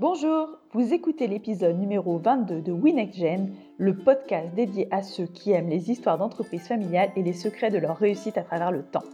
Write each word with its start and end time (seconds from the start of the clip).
Bonjour, 0.00 0.48
vous 0.72 0.92
écoutez 0.92 1.28
l'épisode 1.28 1.78
numéro 1.78 2.18
22 2.18 2.62
de 2.62 2.72
WinExGen, 2.72 3.54
le 3.78 3.96
podcast 3.96 4.52
dédié 4.52 4.88
à 4.90 5.02
ceux 5.02 5.26
qui 5.26 5.52
aiment 5.52 5.68
les 5.68 5.88
histoires 5.88 6.18
d'entreprises 6.18 6.66
familiales 6.66 7.12
et 7.14 7.22
les 7.22 7.32
secrets 7.32 7.70
de 7.70 7.78
leur 7.78 7.96
réussite 7.96 8.36
à 8.36 8.42
travers 8.42 8.72
le 8.72 8.82
temps. 8.82 9.04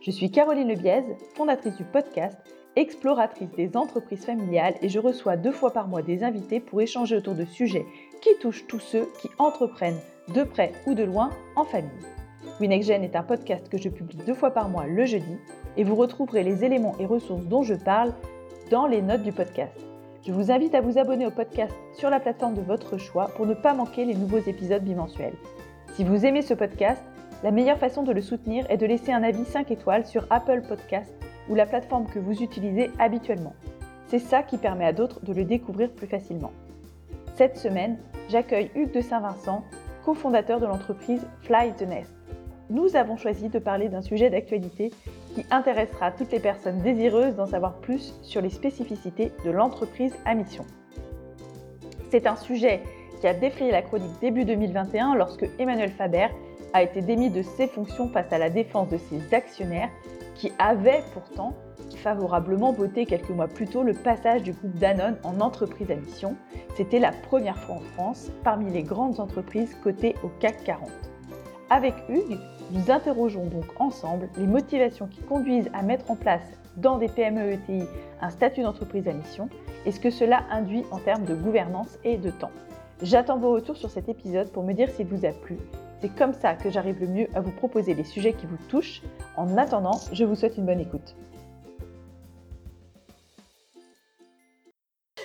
Je 0.00 0.10
suis 0.10 0.30
Caroline 0.30 0.68
Lebiez, 0.68 1.04
fondatrice 1.34 1.76
du 1.76 1.84
podcast, 1.84 2.38
exploratrice 2.74 3.50
des 3.50 3.76
entreprises 3.76 4.24
familiales 4.24 4.76
et 4.80 4.88
je 4.88 4.98
reçois 4.98 5.36
deux 5.36 5.52
fois 5.52 5.74
par 5.74 5.88
mois 5.88 6.00
des 6.00 6.24
invités 6.24 6.58
pour 6.58 6.80
échanger 6.80 7.18
autour 7.18 7.34
de 7.34 7.44
sujets 7.44 7.84
qui 8.22 8.30
touchent 8.40 8.66
tous 8.66 8.80
ceux 8.80 9.10
qui 9.20 9.28
entreprennent 9.36 10.00
de 10.34 10.42
près 10.42 10.72
ou 10.86 10.94
de 10.94 11.04
loin 11.04 11.28
en 11.54 11.64
famille. 11.64 11.90
WinExGen 12.60 13.04
est 13.04 13.14
un 13.14 13.24
podcast 13.24 13.68
que 13.68 13.76
je 13.76 13.90
publie 13.90 14.16
deux 14.26 14.34
fois 14.34 14.52
par 14.52 14.70
mois 14.70 14.86
le 14.86 15.04
jeudi 15.04 15.36
et 15.76 15.84
vous 15.84 15.96
retrouverez 15.96 16.44
les 16.44 16.64
éléments 16.64 16.96
et 16.98 17.04
ressources 17.04 17.44
dont 17.44 17.62
je 17.62 17.74
parle 17.74 18.14
dans 18.70 18.86
les 18.86 19.02
notes 19.02 19.22
du 19.22 19.32
podcast. 19.32 19.89
Je 20.26 20.32
vous 20.32 20.50
invite 20.50 20.74
à 20.74 20.82
vous 20.82 20.98
abonner 20.98 21.26
au 21.26 21.30
podcast 21.30 21.74
sur 21.94 22.10
la 22.10 22.20
plateforme 22.20 22.52
de 22.52 22.60
votre 22.60 22.98
choix 22.98 23.28
pour 23.36 23.46
ne 23.46 23.54
pas 23.54 23.72
manquer 23.72 24.04
les 24.04 24.14
nouveaux 24.14 24.38
épisodes 24.38 24.84
bimensuels. 24.84 25.36
Si 25.94 26.04
vous 26.04 26.26
aimez 26.26 26.42
ce 26.42 26.52
podcast, 26.52 27.02
la 27.42 27.50
meilleure 27.50 27.78
façon 27.78 28.02
de 28.02 28.12
le 28.12 28.20
soutenir 28.20 28.66
est 28.70 28.76
de 28.76 28.84
laisser 28.84 29.12
un 29.12 29.22
avis 29.22 29.46
5 29.46 29.70
étoiles 29.70 30.04
sur 30.04 30.26
Apple 30.28 30.60
Podcast 30.68 31.10
ou 31.48 31.54
la 31.54 31.64
plateforme 31.64 32.06
que 32.06 32.18
vous 32.18 32.42
utilisez 32.42 32.90
habituellement. 32.98 33.54
C'est 34.08 34.18
ça 34.18 34.42
qui 34.42 34.58
permet 34.58 34.84
à 34.84 34.92
d'autres 34.92 35.24
de 35.24 35.32
le 35.32 35.44
découvrir 35.44 35.90
plus 35.90 36.06
facilement. 36.06 36.52
Cette 37.34 37.56
semaine, 37.56 37.96
j'accueille 38.28 38.70
Hugues 38.74 38.92
de 38.92 39.00
Saint-Vincent, 39.00 39.64
cofondateur 40.04 40.60
de 40.60 40.66
l'entreprise 40.66 41.26
Fly 41.44 41.72
the 41.78 41.88
Nest. 41.88 42.19
Nous 42.70 42.94
avons 42.94 43.16
choisi 43.16 43.48
de 43.48 43.58
parler 43.58 43.88
d'un 43.88 44.00
sujet 44.00 44.30
d'actualité 44.30 44.92
qui 45.34 45.44
intéressera 45.50 46.12
toutes 46.12 46.30
les 46.30 46.38
personnes 46.38 46.78
désireuses 46.78 47.34
d'en 47.34 47.46
savoir 47.46 47.74
plus 47.80 48.14
sur 48.22 48.40
les 48.40 48.48
spécificités 48.48 49.32
de 49.44 49.50
l'entreprise 49.50 50.14
à 50.24 50.36
mission. 50.36 50.64
C'est 52.10 52.28
un 52.28 52.36
sujet 52.36 52.80
qui 53.20 53.26
a 53.26 53.34
défrayé 53.34 53.72
la 53.72 53.82
chronique 53.82 54.20
début 54.20 54.44
2021 54.44 55.16
lorsque 55.16 55.48
Emmanuel 55.58 55.90
Faber 55.90 56.28
a 56.72 56.84
été 56.84 57.02
démis 57.02 57.30
de 57.30 57.42
ses 57.42 57.66
fonctions 57.66 58.08
face 58.08 58.32
à 58.32 58.38
la 58.38 58.50
défense 58.50 58.88
de 58.88 58.98
ses 58.98 59.34
actionnaires 59.34 59.90
qui 60.36 60.52
avaient 60.60 61.02
pourtant 61.12 61.54
favorablement 61.96 62.72
voté 62.72 63.04
quelques 63.04 63.30
mois 63.30 63.48
plus 63.48 63.66
tôt 63.66 63.82
le 63.82 63.94
passage 63.94 64.44
du 64.44 64.52
groupe 64.52 64.78
Danone 64.78 65.18
en 65.24 65.40
entreprise 65.40 65.90
à 65.90 65.96
mission. 65.96 66.36
C'était 66.76 67.00
la 67.00 67.10
première 67.10 67.58
fois 67.58 67.76
en 67.76 67.80
France 67.80 68.30
parmi 68.44 68.70
les 68.70 68.84
grandes 68.84 69.18
entreprises 69.18 69.74
cotées 69.82 70.14
au 70.22 70.28
CAC 70.38 70.62
40. 70.62 70.88
Avec 71.68 71.94
Hugues, 72.08 72.38
nous 72.72 72.90
interrogeons 72.90 73.46
donc 73.46 73.64
ensemble 73.78 74.28
les 74.36 74.46
motivations 74.46 75.06
qui 75.06 75.20
conduisent 75.22 75.70
à 75.72 75.82
mettre 75.82 76.10
en 76.10 76.16
place 76.16 76.42
dans 76.76 76.98
des 76.98 77.08
PME 77.08 77.52
ETI 77.52 77.82
un 78.20 78.30
statut 78.30 78.62
d'entreprise 78.62 79.08
à 79.08 79.12
mission 79.12 79.48
et 79.86 79.92
ce 79.92 80.00
que 80.00 80.10
cela 80.10 80.44
induit 80.50 80.84
en 80.90 80.98
termes 80.98 81.24
de 81.24 81.34
gouvernance 81.34 81.98
et 82.04 82.16
de 82.16 82.30
temps. 82.30 82.52
J'attends 83.02 83.38
vos 83.38 83.52
retours 83.52 83.76
sur 83.76 83.90
cet 83.90 84.08
épisode 84.08 84.50
pour 84.52 84.62
me 84.62 84.72
dire 84.72 84.90
s'il 84.90 85.06
vous 85.06 85.24
a 85.24 85.32
plu. 85.32 85.56
C'est 86.00 86.14
comme 86.14 86.32
ça 86.32 86.54
que 86.54 86.70
j'arrive 86.70 87.00
le 87.00 87.08
mieux 87.08 87.28
à 87.34 87.40
vous 87.40 87.50
proposer 87.50 87.94
les 87.94 88.04
sujets 88.04 88.32
qui 88.32 88.46
vous 88.46 88.58
touchent. 88.68 89.02
En 89.36 89.56
attendant, 89.56 89.98
je 90.12 90.24
vous 90.24 90.34
souhaite 90.34 90.56
une 90.56 90.66
bonne 90.66 90.80
écoute. 90.80 91.16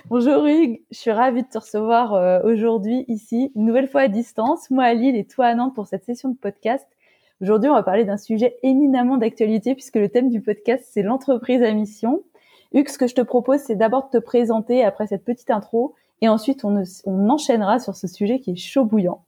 Bonjour 0.08 0.46
Hugues, 0.46 0.82
je 0.92 1.00
suis 1.00 1.12
ravie 1.12 1.42
de 1.42 1.48
te 1.48 1.58
recevoir 1.58 2.14
euh, 2.14 2.40
aujourd'hui 2.44 3.06
ici, 3.08 3.52
une 3.56 3.66
nouvelle 3.66 3.88
fois 3.88 4.02
à 4.02 4.08
distance, 4.08 4.70
moi 4.70 4.84
à 4.84 4.94
Lille 4.94 5.16
et 5.16 5.26
toi 5.26 5.48
à 5.48 5.56
Nantes 5.56 5.74
pour 5.74 5.88
cette 5.88 6.04
session 6.04 6.30
de 6.30 6.38
podcast. 6.38 6.86
Aujourd'hui, 7.42 7.70
on 7.70 7.74
va 7.74 7.84
parler 7.84 8.06
d'un 8.06 8.18
sujet 8.18 8.56
éminemment 8.64 9.18
d'actualité 9.18 9.76
puisque 9.76 9.98
le 9.98 10.08
thème 10.08 10.30
du 10.30 10.40
podcast, 10.40 10.86
c'est 10.90 11.02
l'entreprise 11.02 11.62
à 11.62 11.72
mission. 11.74 12.24
Hugues, 12.74 12.88
ce 12.88 12.98
que 12.98 13.08
je 13.08 13.16
te 13.16 13.22
propose, 13.22 13.60
c'est 13.60 13.76
d'abord 13.76 14.06
de 14.06 14.20
te 14.20 14.24
présenter 14.24 14.86
après 14.86 15.08
cette 15.08 15.26
petite 15.26 15.52
intro 15.52 15.96
et 16.22 16.30
ensuite 16.30 16.64
on, 16.64 16.82
enchaînera 17.30 17.80
sur 17.80 17.96
ce 17.96 18.08
sujet 18.08 18.40
qui 18.40 18.52
est 18.52 18.56
chaud 18.56 18.86
bouillant. 18.86 19.26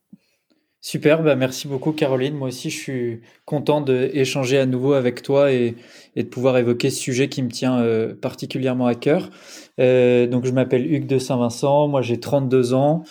Super, 0.80 1.22
bah 1.22 1.36
merci 1.36 1.67
beaucoup 1.67 1.91
Caroline. 1.91 2.36
Moi 2.36 2.47
aussi, 2.47 2.69
je 2.69 2.77
suis 2.77 3.22
content 3.43 3.81
d'échanger 3.81 4.58
à 4.58 4.65
nouveau 4.65 4.93
avec 4.93 5.21
toi 5.21 5.52
et, 5.52 5.76
de 6.15 6.21
pouvoir 6.23 6.58
évoquer 6.58 6.89
ce 6.89 6.99
sujet 6.99 7.27
qui 7.27 7.43
me 7.43 7.49
tient 7.49 7.80
euh, 7.80 8.15
particulièrement 8.15 8.86
à 8.86 8.95
cœur. 8.95 9.30
Euh, 9.81 10.27
donc, 10.27 10.45
je 10.45 10.52
m'appelle 10.52 10.89
Hugues 10.89 11.08
de 11.08 11.20
Saint-Vincent, 11.20 11.89
moi 11.89 12.02
j'ai 12.02 12.21
32 12.21 12.73
ans, 12.73 13.04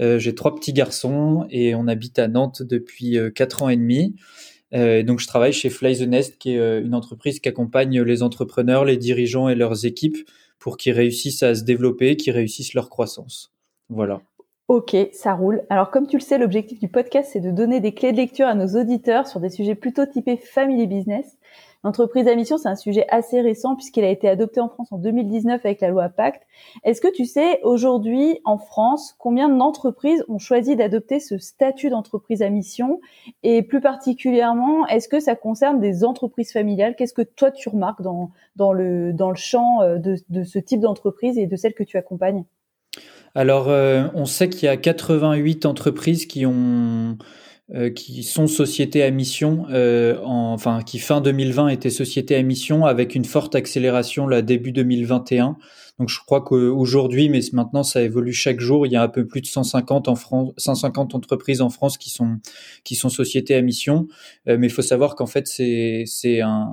euh, 0.00 0.18
j'ai 0.18 0.34
trois 0.34 0.54
petits 0.54 0.72
garçons 0.72 1.46
et 1.50 1.74
on 1.74 1.86
habite 1.86 2.18
à 2.18 2.28
Nantes 2.28 2.62
depuis 2.62 3.18
euh, 3.18 3.30
quatre 3.30 3.62
ans 3.62 3.68
et 3.68 3.76
demi. 3.76 4.14
Euh, 4.72 5.02
donc, 5.02 5.20
je 5.20 5.26
travaille 5.26 5.52
chez 5.52 5.70
Fly 5.70 5.98
the 5.98 6.08
Nest, 6.08 6.38
qui 6.38 6.52
est 6.52 6.80
une 6.80 6.94
entreprise 6.94 7.40
qui 7.40 7.48
accompagne 7.48 8.02
les 8.02 8.22
entrepreneurs, 8.22 8.84
les 8.84 8.96
dirigeants 8.96 9.48
et 9.48 9.54
leurs 9.54 9.84
équipes 9.84 10.18
pour 10.58 10.76
qu'ils 10.76 10.94
réussissent 10.94 11.42
à 11.42 11.54
se 11.54 11.62
développer, 11.62 12.16
qu'ils 12.16 12.32
réussissent 12.32 12.74
leur 12.74 12.88
croissance. 12.88 13.52
Voilà. 13.88 14.22
Ok, 14.68 14.96
ça 15.12 15.34
roule. 15.34 15.62
Alors 15.68 15.90
comme 15.90 16.06
tu 16.06 16.16
le 16.16 16.22
sais, 16.22 16.38
l'objectif 16.38 16.80
du 16.80 16.88
podcast, 16.88 17.28
c'est 17.32 17.40
de 17.40 17.50
donner 17.50 17.80
des 17.80 17.92
clés 17.92 18.12
de 18.12 18.16
lecture 18.16 18.46
à 18.46 18.54
nos 18.54 18.80
auditeurs 18.80 19.26
sur 19.26 19.38
des 19.38 19.50
sujets 19.50 19.74
plutôt 19.74 20.06
typés 20.06 20.38
family 20.38 20.86
business. 20.86 21.36
L'entreprise 21.84 22.26
à 22.26 22.34
mission, 22.34 22.56
c'est 22.56 22.68
un 22.68 22.76
sujet 22.76 23.06
assez 23.10 23.40
récent 23.42 23.76
puisqu'il 23.76 24.04
a 24.04 24.08
été 24.08 24.28
adopté 24.28 24.60
en 24.60 24.68
France 24.68 24.90
en 24.90 24.98
2019 24.98 25.64
avec 25.64 25.82
la 25.82 25.88
loi 25.88 26.08
Pacte. 26.08 26.42
Est-ce 26.82 27.02
que 27.02 27.12
tu 27.12 27.26
sais 27.26 27.60
aujourd'hui 27.62 28.40
en 28.44 28.56
France 28.56 29.14
combien 29.18 29.50
d'entreprises 29.50 30.24
ont 30.28 30.38
choisi 30.38 30.76
d'adopter 30.76 31.20
ce 31.20 31.36
statut 31.36 31.90
d'entreprise 31.90 32.40
à 32.40 32.48
mission? 32.48 33.00
Et 33.42 33.62
plus 33.62 33.82
particulièrement, 33.82 34.86
est-ce 34.86 35.08
que 35.08 35.20
ça 35.20 35.36
concerne 35.36 35.78
des 35.78 36.04
entreprises 36.04 36.52
familiales? 36.52 36.96
Qu'est-ce 36.96 37.14
que 37.14 37.22
toi 37.22 37.50
tu 37.50 37.68
remarques 37.68 38.02
dans, 38.02 38.72
le, 38.72 39.14
champ 39.34 39.82
euh, 39.82 39.98
de, 39.98 40.16
de 40.30 40.42
ce 40.42 40.58
type 40.58 40.80
d'entreprise 40.80 41.36
et 41.38 41.46
de 41.46 41.56
celles 41.56 41.74
que 41.74 41.84
tu 41.84 41.98
accompagnes? 41.98 42.44
Alors, 43.34 43.68
euh, 43.68 44.04
on 44.14 44.26
sait 44.26 44.48
qu'il 44.48 44.66
y 44.66 44.68
a 44.68 44.76
88 44.76 45.66
entreprises 45.66 46.26
qui 46.26 46.46
ont 46.46 47.18
euh, 47.72 47.88
qui 47.88 48.24
sont 48.24 48.46
sociétés 48.46 49.02
à 49.02 49.10
mission, 49.10 49.64
euh, 49.70 50.20
en, 50.22 50.52
enfin 50.52 50.82
qui 50.82 50.98
fin 50.98 51.22
2020 51.22 51.68
étaient 51.68 51.88
sociétés 51.88 52.36
à 52.36 52.42
mission 52.42 52.84
avec 52.84 53.14
une 53.14 53.24
forte 53.24 53.54
accélération 53.54 54.26
là 54.26 54.42
début 54.42 54.70
2021. 54.70 55.56
Donc 55.98 56.10
je 56.10 56.18
crois 56.18 56.42
qu'aujourd'hui, 56.42 57.30
mais 57.30 57.40
maintenant 57.54 57.82
ça 57.82 58.02
évolue 58.02 58.34
chaque 58.34 58.60
jour, 58.60 58.86
il 58.86 58.92
y 58.92 58.96
a 58.96 59.02
un 59.02 59.08
peu 59.08 59.26
plus 59.26 59.40
de 59.40 59.46
150 59.46 60.08
en 60.08 60.14
France, 60.14 60.52
150 60.58 61.14
entreprises 61.14 61.62
en 61.62 61.70
France 61.70 61.96
qui 61.96 62.10
sont 62.10 62.36
qui 62.84 62.96
sont 62.96 63.08
sociétés 63.08 63.54
à 63.54 63.62
mission. 63.62 64.08
Euh, 64.46 64.58
mais 64.58 64.66
il 64.66 64.72
faut 64.72 64.82
savoir 64.82 65.14
qu'en 65.14 65.26
fait 65.26 65.46
c'est 65.46 66.04
c'est 66.06 66.42
un 66.42 66.68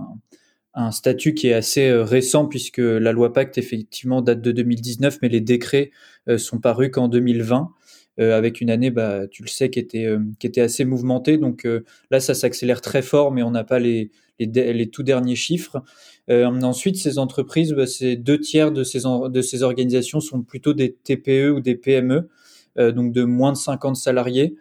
un 0.74 0.92
statut 0.92 1.34
qui 1.34 1.48
est 1.48 1.54
assez 1.54 1.90
récent 1.90 2.48
puisque 2.48 2.80
la 2.80 3.14
loi 3.14 3.32
Pacte 3.32 3.58
effectivement 3.58 4.22
date 4.22 4.42
de 4.42 4.52
2019, 4.52 5.20
mais 5.22 5.30
les 5.30 5.42
décrets 5.42 5.92
sont 6.38 6.60
parus 6.60 6.92
qu'en 6.92 7.08
2020. 7.08 7.72
Euh, 8.22 8.38
avec 8.38 8.62
une 8.62 8.70
année, 8.70 8.92
bah, 8.92 9.28
tu 9.28 9.42
le 9.42 9.48
sais, 9.48 9.70
qui 9.70 9.80
était, 9.80 10.06
euh, 10.06 10.20
assez 10.58 10.86
mouvementée. 10.86 11.38
Donc 11.38 11.66
euh, 11.66 11.84
là, 12.12 12.20
ça 12.20 12.36
s'accélère 12.36 12.82
très 12.82 13.02
fort, 13.02 13.32
mais 13.32 13.42
on 13.42 13.52
n'a 13.52 13.64
pas 13.64 13.80
les, 13.80 14.12
les, 14.38 14.90
tout 14.90 15.04
derniers 15.04 15.36
chiffres. 15.36 15.82
ensuite, 16.30 16.98
ces 16.98 17.18
entreprises, 17.18 17.74
bah, 17.74 17.86
deux 18.18 18.40
tiers 18.40 18.72
de 18.72 18.84
ces, 18.84 19.02
de 19.02 19.42
ces 19.42 19.64
organisations 19.64 20.20
sont 20.20 20.44
plutôt 20.44 20.74
des 20.74 20.94
TPE 20.94 21.52
ou 21.52 21.62
des 21.62 21.76
PME, 21.76 22.30
donc 22.78 23.12
de 23.12 23.24
moins 23.24 23.52
de 23.52 23.58
50 23.58 23.96
salariés. 23.96 24.56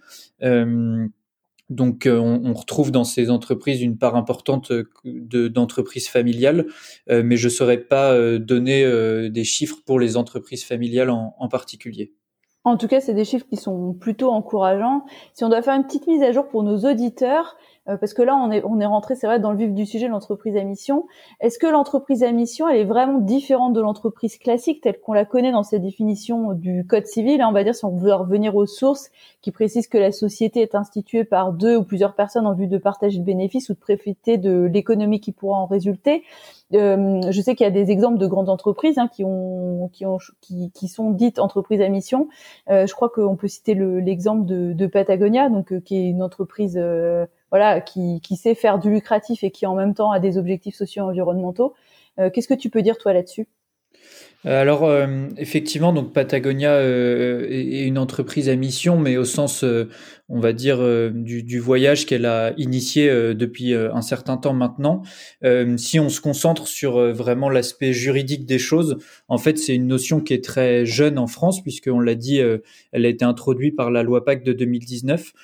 Donc, 1.71 2.09
on, 2.11 2.53
retrouve 2.53 2.91
dans 2.91 3.05
ces 3.05 3.31
entreprises 3.31 3.81
une 3.81 3.97
part 3.97 4.17
importante 4.17 4.73
d'entreprises 5.05 6.09
familiales, 6.09 6.67
mais 7.09 7.37
je 7.37 7.47
ne 7.47 7.51
saurais 7.51 7.79
pas 7.79 8.39
donner 8.39 9.31
des 9.31 9.45
chiffres 9.45 9.79
pour 9.87 9.99
les 9.99 10.17
entreprises 10.17 10.65
familiales 10.65 11.11
en 11.11 11.49
particulier. 11.49 12.13
En 12.65 12.77
tout 12.77 12.89
cas, 12.89 13.01
c'est 13.01 13.15
des 13.15 13.25
chiffres 13.25 13.47
qui 13.47 13.57
sont 13.57 13.95
plutôt 13.95 14.31
encourageants. 14.31 15.07
Si 15.33 15.45
on 15.45 15.49
doit 15.49 15.63
faire 15.63 15.75
une 15.75 15.85
petite 15.85 16.07
mise 16.07 16.23
à 16.23 16.33
jour 16.33 16.47
pour 16.49 16.63
nos 16.63 16.79
auditeurs, 16.79 17.57
parce 17.97 18.15
que 18.15 18.23
là, 18.23 18.37
on 18.37 18.51
est, 18.51 18.63
on 18.65 18.81
est 18.81 18.87
rentré, 18.87 19.15
c'est 19.15 19.27
vrai, 19.27 19.41
dans 19.41 19.53
le 19.53 19.59
vif 19.59 19.73
du 19.73 19.87
sujet, 19.87 20.09
l'entreprise 20.09 20.57
à 20.57 20.65
mission. 20.65 21.07
Est-ce 21.41 21.59
que 21.59 21.67
l'entreprise 21.67 22.23
à 22.23 22.33
mission, 22.33 22.69
elle 22.69 22.81
est 22.81 22.85
vraiment 22.85 23.19
différente 23.19 23.73
de 23.73 23.81
l'entreprise 23.81 24.39
classique 24.39 24.81
telle 24.83 25.01
qu'on 25.01 25.13
la 25.13 25.25
connaît 25.25 25.53
dans 25.53 25.63
cette 25.63 25.83
définition 25.83 26.53
du 26.53 26.87
code 26.87 27.07
civil? 27.07 27.43
On 27.43 27.53
va 27.53 27.65
dire, 27.65 27.75
si 27.75 27.85
on 27.85 27.97
veut 27.97 28.15
revenir 28.15 28.57
aux 28.57 28.67
sources, 28.67 29.11
qui 29.43 29.53
précisent 29.53 29.89
que 29.89 29.99
la 29.99 30.13
société 30.13 30.61
est 30.61 30.75
instituée 30.75 31.25
par 31.25 31.53
deux 31.53 31.77
ou 31.77 31.85
plusieurs 31.85 32.15
personnes 32.15 32.47
en 32.47 32.55
vue 32.55 32.67
de 32.67 32.79
partager 32.79 33.19
le 33.19 33.25
bénéfice 33.25 33.71
ou 33.71 33.75
de 33.75 33.79
profiter 33.79 34.37
de 34.39 34.69
l'économie 34.73 35.21
qui 35.21 35.33
pourra 35.33 35.59
en 35.59 35.67
résulter. 35.67 36.25
Euh, 36.75 37.21
je 37.31 37.41
sais 37.41 37.57
qu'il 37.57 37.65
y 37.65 37.67
a 37.67 37.73
des 37.73 37.91
exemples 37.91 38.19
de 38.19 38.27
grandes 38.27 38.49
entreprises 38.49 38.99
hein, 38.99 39.09
qui 39.09 39.25
ont, 39.25 39.91
qui 39.93 40.07
ont, 40.07 40.19
qui, 40.41 40.71
qui, 40.71 40.89
sont 40.89 41.11
dites 41.11 41.39
entreprises 41.39 41.81
à 41.81 41.89
mission. 41.89 42.29
Euh, 42.69 42.87
je 42.87 42.95
crois 42.95 43.09
qu'on 43.09 43.37
peut 43.37 43.49
citer 43.49 43.75
l'exemple 43.75 44.47
de, 44.47 44.73
de, 44.73 44.87
Patagonia, 44.87 45.49
donc 45.49 45.73
euh, 45.73 45.81
qui 45.81 45.97
est 45.97 46.09
une 46.09 46.23
entreprise 46.23 46.79
euh, 46.81 47.27
voilà, 47.51 47.81
qui, 47.81 48.21
qui, 48.23 48.37
sait 48.37 48.55
faire 48.55 48.79
du 48.79 48.91
lucratif 48.91 49.45
et 49.45 49.51
qui 49.51 49.67
en 49.67 49.75
même 49.75 49.95
temps 49.95 50.11
a 50.11 50.21
des 50.21 50.39
objectifs 50.39 50.75
socio-environnementaux. 50.75 51.75
Euh, 52.19 52.31
qu'est-ce 52.31 52.49
que 52.49 52.55
tu 52.55 52.71
peux 52.71 52.83
dire 52.83 52.99
toi 52.99 53.13
là-dessus? 53.13 53.49
Alors 54.47 54.91
effectivement, 55.37 55.93
donc 55.93 56.15
Patagonia 56.15 56.81
est 56.81 57.85
une 57.85 57.99
entreprise 57.99 58.49
à 58.49 58.57
mission, 58.57 58.99
mais 58.99 59.19
au 59.19 59.27
sens, 59.27 59.63
on 60.31 60.41
va 60.41 60.55
dire, 60.55 60.79
du, 61.13 61.43
du, 61.43 61.59
voyage 61.59 62.07
qu'elle 62.07 62.25
a 62.25 62.55
initié 62.57 63.11
depuis 63.35 63.75
un 63.75 64.01
certain 64.01 64.39
temps 64.39 64.55
maintenant. 64.55 65.03
si 65.77 66.01
on 66.01 66.09
se 66.09 66.23
concentre 66.23 66.69
sur 66.69 67.13
vraiment 67.13 67.51
l'aspect 67.51 67.93
juridique 67.93 68.47
des 68.47 68.59
choses, 68.59 68.97
en 69.29 69.37
fait, 69.37 69.59
c'est 69.59 69.75
une 69.75 69.89
notion 69.89 70.21
qui 70.21 70.33
est 70.33 70.43
très 70.43 70.87
jeune 70.87 71.19
en 71.19 71.27
France, 71.27 71.63
puisqu'on 71.63 72.01
l'a 72.01 72.15
dit, 72.15 72.39
elle 72.39 73.05
a 73.05 73.09
été 73.09 73.27
introduite 73.27 73.77
par 73.77 73.91
la 73.91 74.03
loi 74.03 74.25
PAC 74.25 74.43
de 74.43 74.55
2019. 74.55 75.35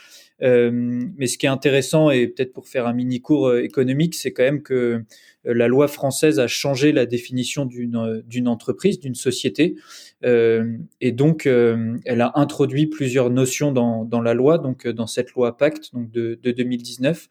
Euh, 0.42 0.70
mais 0.72 1.26
ce 1.26 1.38
qui 1.38 1.46
est 1.46 1.50
intéressant, 1.50 2.10
et 2.10 2.26
peut-être 2.28 2.52
pour 2.52 2.68
faire 2.68 2.86
un 2.86 2.92
mini 2.92 3.20
cours 3.20 3.48
euh, 3.48 3.62
économique, 3.62 4.14
c'est 4.14 4.32
quand 4.32 4.42
même 4.42 4.62
que 4.62 4.74
euh, 4.74 5.54
la 5.54 5.66
loi 5.66 5.88
française 5.88 6.38
a 6.38 6.46
changé 6.46 6.92
la 6.92 7.06
définition 7.06 7.64
d'une 7.64 8.48
entreprise, 8.48 9.00
d'une 9.00 9.14
société, 9.14 9.76
et 10.22 11.12
donc 11.12 11.46
elle 11.46 12.20
a 12.20 12.32
introduit 12.34 12.86
plusieurs 12.86 13.30
notions 13.30 13.70
dans, 13.70 14.04
dans 14.04 14.20
la 14.20 14.34
loi, 14.34 14.58
donc 14.58 14.88
dans 14.88 15.06
cette 15.06 15.32
loi 15.32 15.56
Pacte 15.56 15.94
donc 15.94 16.10
de, 16.10 16.36
de 16.42 16.50
2019. 16.50 17.28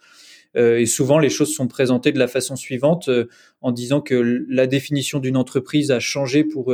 Euh, 0.55 0.79
et 0.79 0.85
souvent, 0.85 1.19
les 1.19 1.29
choses 1.29 1.53
sont 1.53 1.67
présentées 1.67 2.13
de 2.13 2.19
la 2.19 2.29
façon 2.29 2.55
suivante, 2.55 3.09
en 3.59 3.73
disant 3.73 3.99
que 3.99 4.45
la 4.47 4.65
définition 4.65 5.19
d'une 5.19 5.35
entreprise 5.35 5.91
a 5.91 5.99
changé 5.99 6.45
pour 6.45 6.73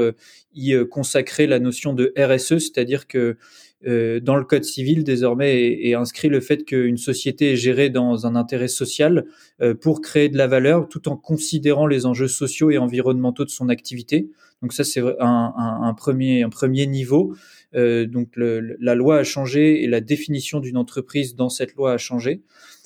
y 0.54 0.75
consacrer 0.92 1.48
la 1.48 1.57
notion 1.57 1.94
de 1.94 2.13
RSE, 2.16 2.60
c'est-à-dire 2.60 3.07
que 3.07 3.38
dans 3.86 4.36
le 4.36 4.44
code 4.44 4.63
civil 4.63 5.04
désormais 5.04 5.88
est, 5.88 5.95
inscrit 5.95 6.30
le 6.30 6.39
fait 6.39 6.63
qu'une 6.66 6.98
société 6.98 7.54
est 7.54 7.56
gérée 7.56 7.89
dans 7.89 8.28
un 8.28 8.36
intérêt 8.36 8.68
social 8.68 9.25
euh, 9.62 9.74
pour 9.74 10.01
créer 10.01 10.30
de 10.30 10.38
la 10.38 10.48
valeur 10.48 10.88
tout 10.88 11.10
en 11.10 11.18
considérant 11.18 11.88
les 11.88 12.06
enjeux 12.06 12.28
sociaux 12.28 12.69
et 12.69 12.78
environnementaux 12.78 13.45
de 13.45 13.50
son 13.50 13.69
activité. 13.69 14.30
Donc 14.62 14.74
ça 14.74 14.83
c'est 14.83 15.01
un, 15.19 15.54
un, 15.57 15.94
premier 15.95 16.44
un 16.44 16.50
premier 16.50 16.86
niveau. 16.86 17.36
Euh, 17.74 18.06
donc 18.06 18.36
le, 18.36 18.78
la 18.80 18.95
loi 18.95 19.18
a 19.18 19.24
changé 19.24 19.84
et 19.84 19.88
la 19.88 20.01
définition 20.01 20.60
d'une 20.60 20.77
entreprise 20.77 21.36
dans 21.36 21.50
cette 21.50 21.74
loi 21.75 21.94
a 21.94 21.98
changé. 21.98 22.44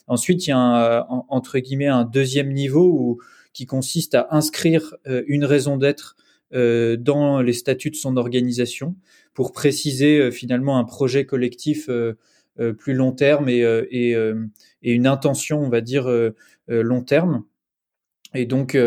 Ensuite 0.07 0.47
il 0.47 0.51
y 0.51 0.53
a 0.53 0.57
un, 0.57 1.05
entre 1.27 1.59
guillemets 1.59 1.87
un 1.87 2.05
deuxième 2.05 2.53
niveau 2.53 2.85
où, 2.85 3.19
qui 3.51 3.65
consiste 3.65 4.15
à 4.15 4.27
inscrire 4.31 4.95
euh, 5.07 5.23
une 5.27 5.45
raison 5.45 5.77
d'être 5.77 6.15
euh, 6.19 6.24
dans 6.51 7.41
les 7.41 7.53
statuts 7.53 7.89
de 7.89 7.95
son 7.95 8.17
organisation 8.17 8.95
pour 9.33 9.51
préciser 9.51 10.19
euh, 10.19 10.31
finalement 10.31 10.77
un 10.79 10.85
projet 10.85 11.25
collectif 11.25 11.89
euh, 11.89 12.13
plus 12.77 12.93
long 12.93 13.11
terme 13.11 13.49
et, 13.49 14.15
une 14.81 15.07
intention, 15.07 15.59
on 15.59 15.67
va 15.67 15.81
dire, 15.81 16.09
long 16.69 17.01
terme. 17.01 17.43
Et 18.33 18.45
donc, 18.45 18.77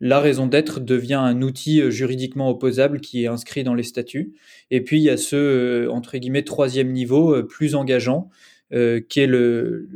la 0.00 0.20
raison 0.20 0.46
d'être 0.46 0.78
devient 0.78 1.14
un 1.14 1.42
outil 1.42 1.90
juridiquement 1.90 2.48
opposable 2.48 3.00
qui 3.00 3.24
est 3.24 3.26
inscrit 3.26 3.64
dans 3.64 3.74
les 3.74 3.82
statuts. 3.82 4.34
Et 4.70 4.82
puis, 4.82 4.98
il 4.98 5.02
y 5.02 5.10
a 5.10 5.16
ce, 5.16 5.88
entre 5.88 6.16
guillemets, 6.16 6.44
troisième 6.44 6.92
niveau, 6.92 7.42
plus 7.42 7.74
engageant, 7.74 8.30
qui 8.70 9.18
est 9.20 9.26
le, 9.26 9.88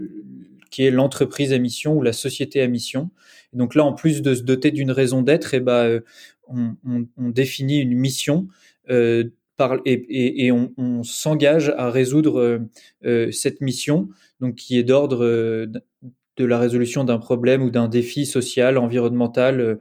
l'entreprise 0.79 1.53
à 1.53 1.59
mission 1.59 1.95
ou 1.97 2.03
la 2.03 2.13
société 2.13 2.61
à 2.61 2.67
mission. 2.67 3.11
Donc 3.53 3.75
là, 3.75 3.85
en 3.85 3.93
plus 3.93 4.23
de 4.23 4.35
se 4.35 4.43
doter 4.43 4.71
d'une 4.71 4.91
raison 4.91 5.23
d'être, 5.23 5.55
eh 5.55 5.61
ben, 5.61 6.01
on, 6.49 7.29
définit 7.31 7.79
une 7.79 7.95
mission 7.95 8.49
euh, 8.91 9.25
et, 9.85 10.51
on, 10.51 11.03
s'engage 11.05 11.73
à 11.77 11.91
résoudre 11.91 12.41
euh, 12.41 12.59
euh, 13.05 13.31
cette 13.31 13.61
mission, 13.61 14.09
donc 14.41 14.57
qui 14.57 14.77
est 14.77 14.83
d'ordre 14.83 15.25
de 16.39 16.45
la 16.45 16.59
résolution 16.59 17.05
d'un 17.05 17.19
problème 17.19 17.63
ou 17.63 17.71
d'un 17.71 17.87
défi 17.87 18.27
social, 18.27 18.79
environnemental, 18.79 19.79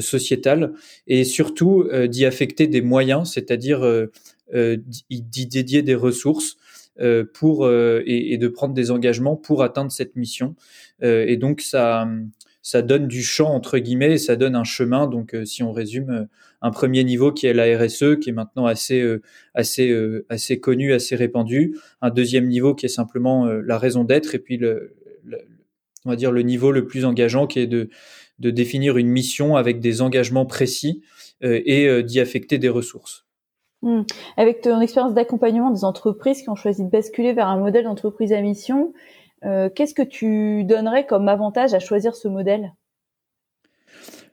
sociétal, 0.00 0.72
et 1.06 1.24
surtout 1.24 1.86
d'y 2.08 2.24
affecter 2.24 2.66
des 2.66 2.80
moyens, 2.80 3.30
c'est-à-dire 3.32 3.86
d'y 4.52 5.46
dédier 5.46 5.82
des 5.82 5.94
ressources 5.94 6.56
pour 7.34 7.70
et, 7.70 8.38
de 8.38 8.48
prendre 8.48 8.74
des 8.74 8.90
engagements 8.90 9.36
pour 9.36 9.62
atteindre 9.62 9.92
cette 9.92 10.16
mission. 10.16 10.56
et 11.02 11.36
donc 11.36 11.60
ça 11.60 12.08
ça 12.62 12.82
donne 12.82 13.06
du 13.06 13.22
champ 13.22 13.50
entre 13.54 13.78
guillemets, 13.78 14.18
ça 14.18 14.36
donne 14.36 14.54
un 14.54 14.64
chemin. 14.64 15.06
Donc, 15.06 15.34
euh, 15.34 15.44
si 15.44 15.62
on 15.62 15.72
résume, 15.72 16.10
euh, 16.10 16.24
un 16.62 16.70
premier 16.70 17.04
niveau 17.04 17.32
qui 17.32 17.46
est 17.46 17.54
la 17.54 17.78
RSE, 17.78 18.18
qui 18.20 18.30
est 18.30 18.32
maintenant 18.32 18.66
assez 18.66 19.00
euh, 19.00 19.22
assez 19.54 19.94
assez 20.28 20.60
connu, 20.60 20.92
assez 20.92 21.16
répandu. 21.16 21.76
Un 22.02 22.10
deuxième 22.10 22.48
niveau 22.48 22.74
qui 22.74 22.86
est 22.86 22.90
simplement 22.90 23.46
la 23.46 23.78
raison 23.78 24.04
d'être, 24.04 24.34
et 24.34 24.38
puis 24.38 24.58
le, 24.58 24.94
on 26.04 26.10
va 26.10 26.16
dire 26.16 26.32
le 26.32 26.42
niveau 26.42 26.70
le 26.70 26.86
plus 26.86 27.04
engageant 27.04 27.46
qui 27.46 27.60
est 27.60 27.66
de 27.66 27.88
définir 28.38 28.98
une 28.98 29.08
mission 29.08 29.56
avec 29.56 29.80
des 29.80 30.02
engagements 30.02 30.46
précis 30.46 31.02
et 31.42 32.02
d'y 32.02 32.20
affecter 32.20 32.58
des 32.58 32.68
ressources. 32.68 33.24
Mmh. 33.82 34.02
Avec 34.36 34.60
ton 34.60 34.80
expérience 34.80 35.14
d'accompagnement 35.14 35.70
des 35.70 35.84
entreprises 35.84 36.42
qui 36.42 36.50
ont 36.50 36.54
choisi 36.54 36.84
de 36.84 36.90
basculer 36.90 37.32
vers 37.32 37.48
un 37.48 37.58
modèle 37.58 37.84
d'entreprise 37.84 38.32
à 38.32 38.40
mission, 38.42 38.92
euh, 38.92 38.98
qu'est-ce 39.42 39.94
que 39.94 40.02
tu 40.02 40.64
donnerais 40.64 41.06
comme 41.06 41.28
avantage 41.28 41.74
à 41.74 41.78
choisir 41.78 42.14
ce 42.14 42.28
modèle? 42.28 42.72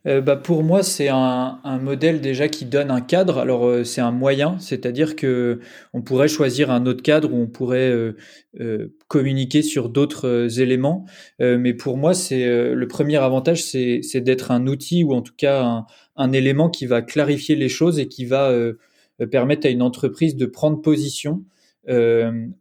Euh, 0.07 0.21
bah 0.21 0.37
pour 0.37 0.63
moi, 0.63 0.83
c'est 0.83 1.09
un, 1.09 1.59
modèle 1.81 2.21
déjà 2.21 2.47
qui 2.47 2.65
donne 2.65 2.91
un 2.91 3.01
cadre. 3.01 3.39
Alors 3.39 3.65
euh, 3.67 3.83
c'est 3.83 3.99
un 4.01 4.11
moyen, 4.11 4.57
c'est-à-dire 4.59 5.15
que 5.15 5.59
on 5.93 6.01
pourrait 6.01 6.29
choisir 6.29 6.71
un 6.71 6.85
autre 6.85 7.03
cadre 7.03 7.33
où 7.33 7.37
on 7.37 7.47
pourrait 7.47 7.89
euh, 7.89 8.15
euh 8.59 8.93
communiquer 9.07 9.61
sur 9.61 9.89
d'autres 9.89 10.59
éléments. 10.59 11.05
mais 11.39 11.73
pour 11.73 11.95
moi, 11.97 12.13
c'est 12.13 12.45
le 12.45 12.87
premier 12.87 13.15
avantage, 13.15 13.63
c'est 13.63 14.21
d'être 14.21 14.51
un 14.51 14.67
outil 14.67 15.05
ou 15.05 15.13
en 15.13 15.21
tout 15.21 15.33
cas 15.37 15.85
un, 16.17 16.31
élément 16.33 16.69
qui 16.69 16.85
va 16.85 17.01
clarifier 17.01 17.55
les 17.55 17.69
choses 17.69 17.99
et 17.99 18.09
qui 18.09 18.25
va 18.25 18.53
permettre 19.31 19.65
à 19.65 19.69
une 19.69 19.81
entreprise 19.81 20.35
de 20.35 20.45
prendre 20.45 20.81
position 20.81 21.41
euh, 21.41 21.56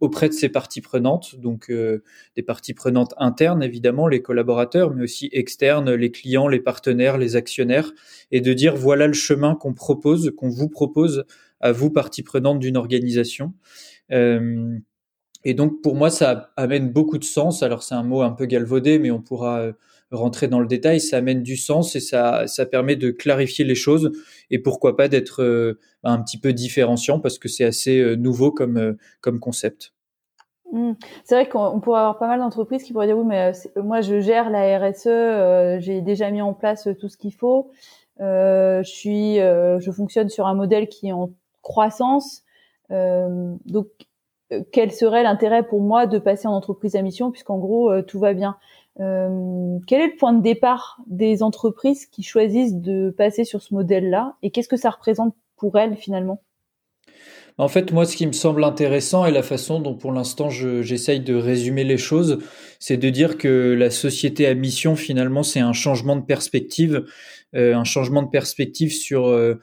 auprès 0.00 0.28
de 0.28 0.34
ces 0.34 0.48
parties 0.48 0.80
prenantes, 0.80 1.36
donc 1.36 1.68
euh, 1.70 2.02
des 2.36 2.42
parties 2.42 2.74
prenantes 2.74 3.14
internes 3.18 3.62
évidemment, 3.62 4.06
les 4.06 4.22
collaborateurs, 4.22 4.94
mais 4.94 5.02
aussi 5.02 5.28
externes, 5.32 5.92
les 5.92 6.12
clients, 6.12 6.46
les 6.46 6.60
partenaires, 6.60 7.18
les 7.18 7.34
actionnaires, 7.34 7.92
et 8.30 8.40
de 8.40 8.52
dire 8.52 8.76
voilà 8.76 9.06
le 9.08 9.12
chemin 9.12 9.56
qu'on 9.56 9.74
propose, 9.74 10.32
qu'on 10.36 10.48
vous 10.48 10.68
propose 10.68 11.24
à 11.60 11.72
vous 11.72 11.90
parties 11.90 12.22
prenantes 12.22 12.60
d'une 12.60 12.76
organisation. 12.76 13.52
Euh, 14.12 14.78
et 15.44 15.54
donc 15.54 15.82
pour 15.82 15.96
moi 15.96 16.10
ça 16.10 16.52
amène 16.56 16.92
beaucoup 16.92 17.18
de 17.18 17.24
sens. 17.24 17.62
Alors 17.62 17.82
c'est 17.82 17.94
un 17.96 18.04
mot 18.04 18.22
un 18.22 18.32
peu 18.32 18.46
galvaudé, 18.46 18.98
mais 19.00 19.10
on 19.10 19.20
pourra 19.20 19.60
euh, 19.60 19.72
rentrer 20.12 20.48
dans 20.48 20.60
le 20.60 20.66
détail, 20.66 21.00
ça 21.00 21.16
amène 21.16 21.42
du 21.42 21.56
sens 21.56 21.96
et 21.96 22.00
ça, 22.00 22.46
ça 22.46 22.66
permet 22.66 22.96
de 22.96 23.10
clarifier 23.10 23.64
les 23.64 23.74
choses 23.74 24.12
et 24.50 24.58
pourquoi 24.58 24.96
pas 24.96 25.08
d'être 25.08 25.42
euh, 25.42 25.78
un 26.04 26.20
petit 26.22 26.38
peu 26.38 26.52
différenciant 26.52 27.18
parce 27.18 27.38
que 27.38 27.48
c'est 27.48 27.64
assez 27.64 27.98
euh, 27.98 28.14
nouveau 28.14 28.52
comme, 28.52 28.76
euh, 28.76 28.92
comme 29.20 29.40
concept. 29.40 29.92
Mmh. 30.72 30.92
C'est 31.24 31.34
vrai 31.34 31.48
qu'on 31.48 31.80
pourrait 31.80 32.00
avoir 32.00 32.18
pas 32.18 32.26
mal 32.26 32.40
d'entreprises 32.40 32.82
qui 32.82 32.92
pourraient 32.92 33.06
dire 33.06 33.18
oui 33.18 33.24
mais 33.26 33.52
moi 33.76 34.00
je 34.00 34.20
gère 34.20 34.50
la 34.50 34.78
RSE, 34.78 35.80
j'ai 35.80 36.00
déjà 36.00 36.30
mis 36.30 36.42
en 36.42 36.54
place 36.54 36.88
tout 36.98 37.08
ce 37.08 37.16
qu'il 37.16 37.32
faut, 37.32 37.70
je 38.18 38.82
suis, 38.82 39.36
je 39.36 39.90
fonctionne 39.92 40.28
sur 40.28 40.48
un 40.48 40.54
modèle 40.54 40.88
qui 40.88 41.06
est 41.06 41.12
en 41.12 41.30
croissance, 41.62 42.42
donc 42.90 43.86
quel 44.72 44.90
serait 44.90 45.22
l'intérêt 45.22 45.62
pour 45.62 45.80
moi 45.80 46.08
de 46.08 46.18
passer 46.18 46.48
en 46.48 46.52
entreprise 46.52 46.96
à 46.96 47.02
mission 47.02 47.30
puisqu'en 47.30 47.58
gros 47.58 48.02
tout 48.02 48.18
va 48.18 48.34
bien? 48.34 48.56
Euh, 49.00 49.78
quel 49.86 50.00
est 50.00 50.06
le 50.06 50.16
point 50.16 50.32
de 50.32 50.42
départ 50.42 50.98
des 51.06 51.42
entreprises 51.42 52.06
qui 52.06 52.22
choisissent 52.22 52.74
de 52.74 53.14
passer 53.16 53.44
sur 53.44 53.62
ce 53.62 53.74
modèle-là 53.74 54.36
et 54.42 54.50
qu'est-ce 54.50 54.68
que 54.68 54.76
ça 54.76 54.90
représente 54.90 55.34
pour 55.56 55.78
elles 55.78 55.96
finalement? 55.96 56.42
En 57.58 57.68
fait, 57.68 57.92
moi, 57.92 58.04
ce 58.04 58.16
qui 58.16 58.26
me 58.26 58.32
semble 58.32 58.64
intéressant 58.64 59.24
et 59.24 59.30
la 59.30 59.42
façon 59.42 59.80
dont 59.80 59.94
pour 59.94 60.12
l'instant 60.12 60.50
j'essaye 60.50 61.20
de 61.20 61.34
résumer 61.34 61.84
les 61.84 61.96
choses, 61.96 62.38
c'est 62.78 62.98
de 62.98 63.08
dire 63.08 63.38
que 63.38 63.74
la 63.78 63.88
société 63.88 64.46
à 64.46 64.54
mission, 64.54 64.94
finalement, 64.94 65.42
c'est 65.42 65.60
un 65.60 65.72
changement 65.72 66.16
de 66.16 66.24
perspective, 66.24 67.06
euh, 67.54 67.74
un 67.74 67.84
changement 67.84 68.22
de 68.22 68.28
perspective 68.28 68.92
sur 68.92 69.26
euh 69.26 69.54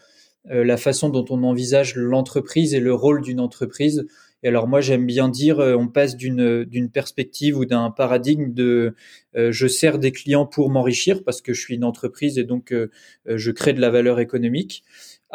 la 0.49 0.75
façon 0.75 1.07
dont 1.07 1.23
on 1.29 1.43
envisage 1.43 1.95
l'entreprise 1.95 2.73
et 2.73 2.81
le 2.81 2.93
rôle 2.93 3.21
d'une 3.21 3.39
entreprise. 3.39 4.05
Et 4.43 4.49
alors 4.49 4.67
moi 4.67 4.81
j'aime 4.81 5.05
bien 5.05 5.29
dire, 5.29 5.59
euh, 5.59 5.75
on 5.75 5.87
passe 5.87 6.17
d'une 6.17 6.65
d'une 6.65 6.89
perspective 6.91 7.57
ou 7.57 7.65
d'un 7.65 7.89
paradigme 7.91 8.53
de 8.53 8.93
euh, 9.37 9.51
je 9.51 9.67
sers 9.67 9.99
des 9.99 10.11
clients 10.11 10.45
pour 10.45 10.69
m'enrichir 10.69 11.23
parce 11.23 11.41
que 11.41 11.53
je 11.53 11.61
suis 11.61 11.75
une 11.75 11.85
entreprise 11.85 12.37
et 12.37 12.43
donc 12.43 12.73
euh, 12.73 12.89
je 13.25 13.51
crée 13.51 13.71
de 13.71 13.79
la 13.79 13.89
valeur 13.89 14.19
économique 14.19 14.83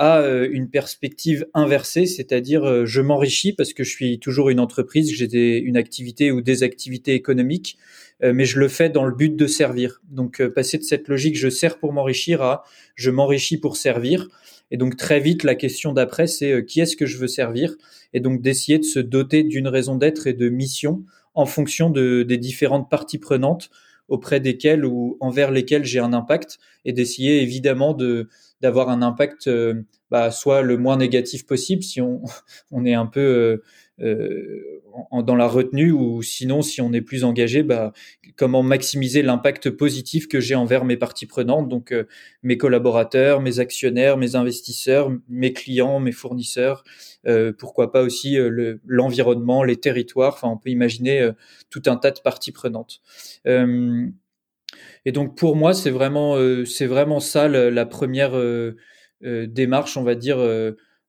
à 0.00 0.24
une 0.52 0.70
perspective 0.70 1.48
inversée, 1.54 2.06
c'est-à-dire 2.06 2.86
je 2.86 3.00
m'enrichis 3.00 3.52
parce 3.52 3.72
que 3.72 3.82
je 3.82 3.90
suis 3.90 4.20
toujours 4.20 4.48
une 4.48 4.60
entreprise, 4.60 5.12
j'ai 5.12 5.58
une 5.58 5.76
activité 5.76 6.30
ou 6.30 6.40
des 6.40 6.62
activités 6.62 7.14
économiques, 7.14 7.78
mais 8.20 8.44
je 8.44 8.58
le 8.58 8.68
fais 8.68 8.88
dans 8.88 9.04
le 9.04 9.14
but 9.14 9.36
de 9.36 9.46
servir. 9.46 10.00
Donc 10.10 10.44
passer 10.48 10.78
de 10.78 10.82
cette 10.82 11.06
logique 11.08 11.36
je 11.36 11.48
sers 11.48 11.78
pour 11.78 11.92
m'enrichir 11.92 12.42
à 12.42 12.64
je 12.96 13.10
m'enrichis 13.10 13.58
pour 13.58 13.76
servir. 13.76 14.28
Et 14.70 14.76
donc 14.76 14.96
très 14.96 15.20
vite, 15.20 15.44
la 15.44 15.54
question 15.54 15.92
d'après, 15.92 16.26
c'est 16.26 16.52
euh, 16.52 16.62
qui 16.62 16.80
est-ce 16.80 16.96
que 16.96 17.06
je 17.06 17.18
veux 17.18 17.28
servir? 17.28 17.74
Et 18.12 18.20
donc 18.20 18.42
d'essayer 18.42 18.78
de 18.78 18.84
se 18.84 18.98
doter 18.98 19.42
d'une 19.42 19.68
raison 19.68 19.96
d'être 19.96 20.26
et 20.26 20.34
de 20.34 20.48
mission 20.48 21.04
en 21.34 21.46
fonction 21.46 21.90
de, 21.90 22.22
des 22.22 22.38
différentes 22.38 22.90
parties 22.90 23.18
prenantes 23.18 23.70
auprès 24.08 24.40
desquelles 24.40 24.84
ou 24.84 25.16
envers 25.20 25.50
lesquelles 25.50 25.84
j'ai 25.84 25.98
un 25.98 26.12
impact 26.12 26.58
et 26.84 26.92
d'essayer 26.92 27.42
évidemment 27.42 27.92
de 27.92 28.28
d'avoir 28.60 28.88
un 28.88 29.02
impact 29.02 29.46
euh, 29.46 29.82
bah, 30.10 30.30
soit 30.30 30.62
le 30.62 30.78
moins 30.78 30.96
négatif 30.96 31.46
possible 31.46 31.82
si 31.82 32.00
on, 32.00 32.22
on 32.72 32.84
est 32.84 32.94
un 32.94 33.06
peu 33.06 33.62
dans 33.98 35.34
la 35.36 35.46
retenue 35.46 35.90
ou 35.90 36.22
sinon 36.22 36.62
si 36.62 36.80
on 36.80 36.92
est 36.92 37.00
plus 37.00 37.24
engagé, 37.24 37.62
bah, 37.62 37.92
comment 38.36 38.62
maximiser 38.62 39.22
l'impact 39.22 39.70
positif 39.70 40.28
que 40.28 40.40
j'ai 40.40 40.54
envers 40.54 40.84
mes 40.84 40.96
parties 40.96 41.26
prenantes, 41.26 41.68
donc 41.68 41.94
mes 42.42 42.56
collaborateurs, 42.56 43.40
mes 43.40 43.58
actionnaires, 43.58 44.16
mes 44.16 44.36
investisseurs, 44.36 45.10
mes 45.28 45.52
clients, 45.52 46.00
mes 46.00 46.12
fournisseurs, 46.12 46.84
euh, 47.26 47.52
pourquoi 47.56 47.90
pas 47.92 48.02
aussi 48.02 48.36
l'environnement, 48.86 49.64
les 49.64 49.76
territoires, 49.76 50.34
enfin 50.34 50.48
on 50.48 50.56
peut 50.56 50.70
imaginer 50.70 51.30
tout 51.70 51.82
un 51.86 51.96
tas 51.96 52.10
de 52.10 52.20
parties 52.20 52.52
prenantes. 52.52 53.00
et 55.04 55.12
donc 55.12 55.36
pour 55.36 55.56
moi 55.56 55.74
c'est 55.74 55.90
vraiment 55.90 56.36
c'est 56.64 56.86
vraiment 56.86 57.20
ça 57.20 57.48
la, 57.48 57.70
la 57.70 57.86
première 57.86 58.32
démarche, 59.22 59.96
on 59.96 60.02
va 60.04 60.14
dire 60.14 60.38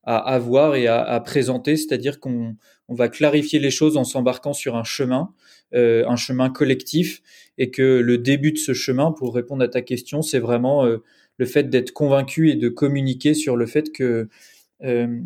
à 0.10 0.18
avoir 0.34 0.75
et 0.75 0.88
à, 0.88 1.20
présenter, 1.20 1.78
c'est-à-dire 1.78 2.20
qu'on 2.20 2.56
on 2.88 2.96
va 2.96 3.10
clarifier 3.10 3.60
les 3.60 3.70
choses 3.70 3.96
en 3.96 4.04
s'embarquant 4.04 4.54
sur 4.54 4.75
un 4.75 4.84
chemin, 4.84 5.32
euh, 5.75 6.04
un 6.08 6.16
chemin 6.16 6.50
collectif, 6.50 7.22
et 7.60 7.70
que 7.70 8.00
le 8.00 8.18
début 8.18 8.51
de 8.51 8.58
ce 8.58 8.74
chemin, 8.74 9.12
pour 9.12 9.36
répondre 9.36 9.63
à 9.63 9.68
ta 9.68 9.84
question, 9.84 10.24
c'est 10.24 10.39
vraiment 10.39 10.84
euh, 10.84 11.04
le 11.38 11.46
fait 11.46 11.70
d'être 11.70 11.92
convaincu 11.92 12.50
et 12.50 12.56
de 12.56 12.70
communiquer 12.70 13.36
sur 13.36 13.56
le 13.56 13.68
fait 13.68 13.92
que 13.92 14.30
euh, 14.82 15.20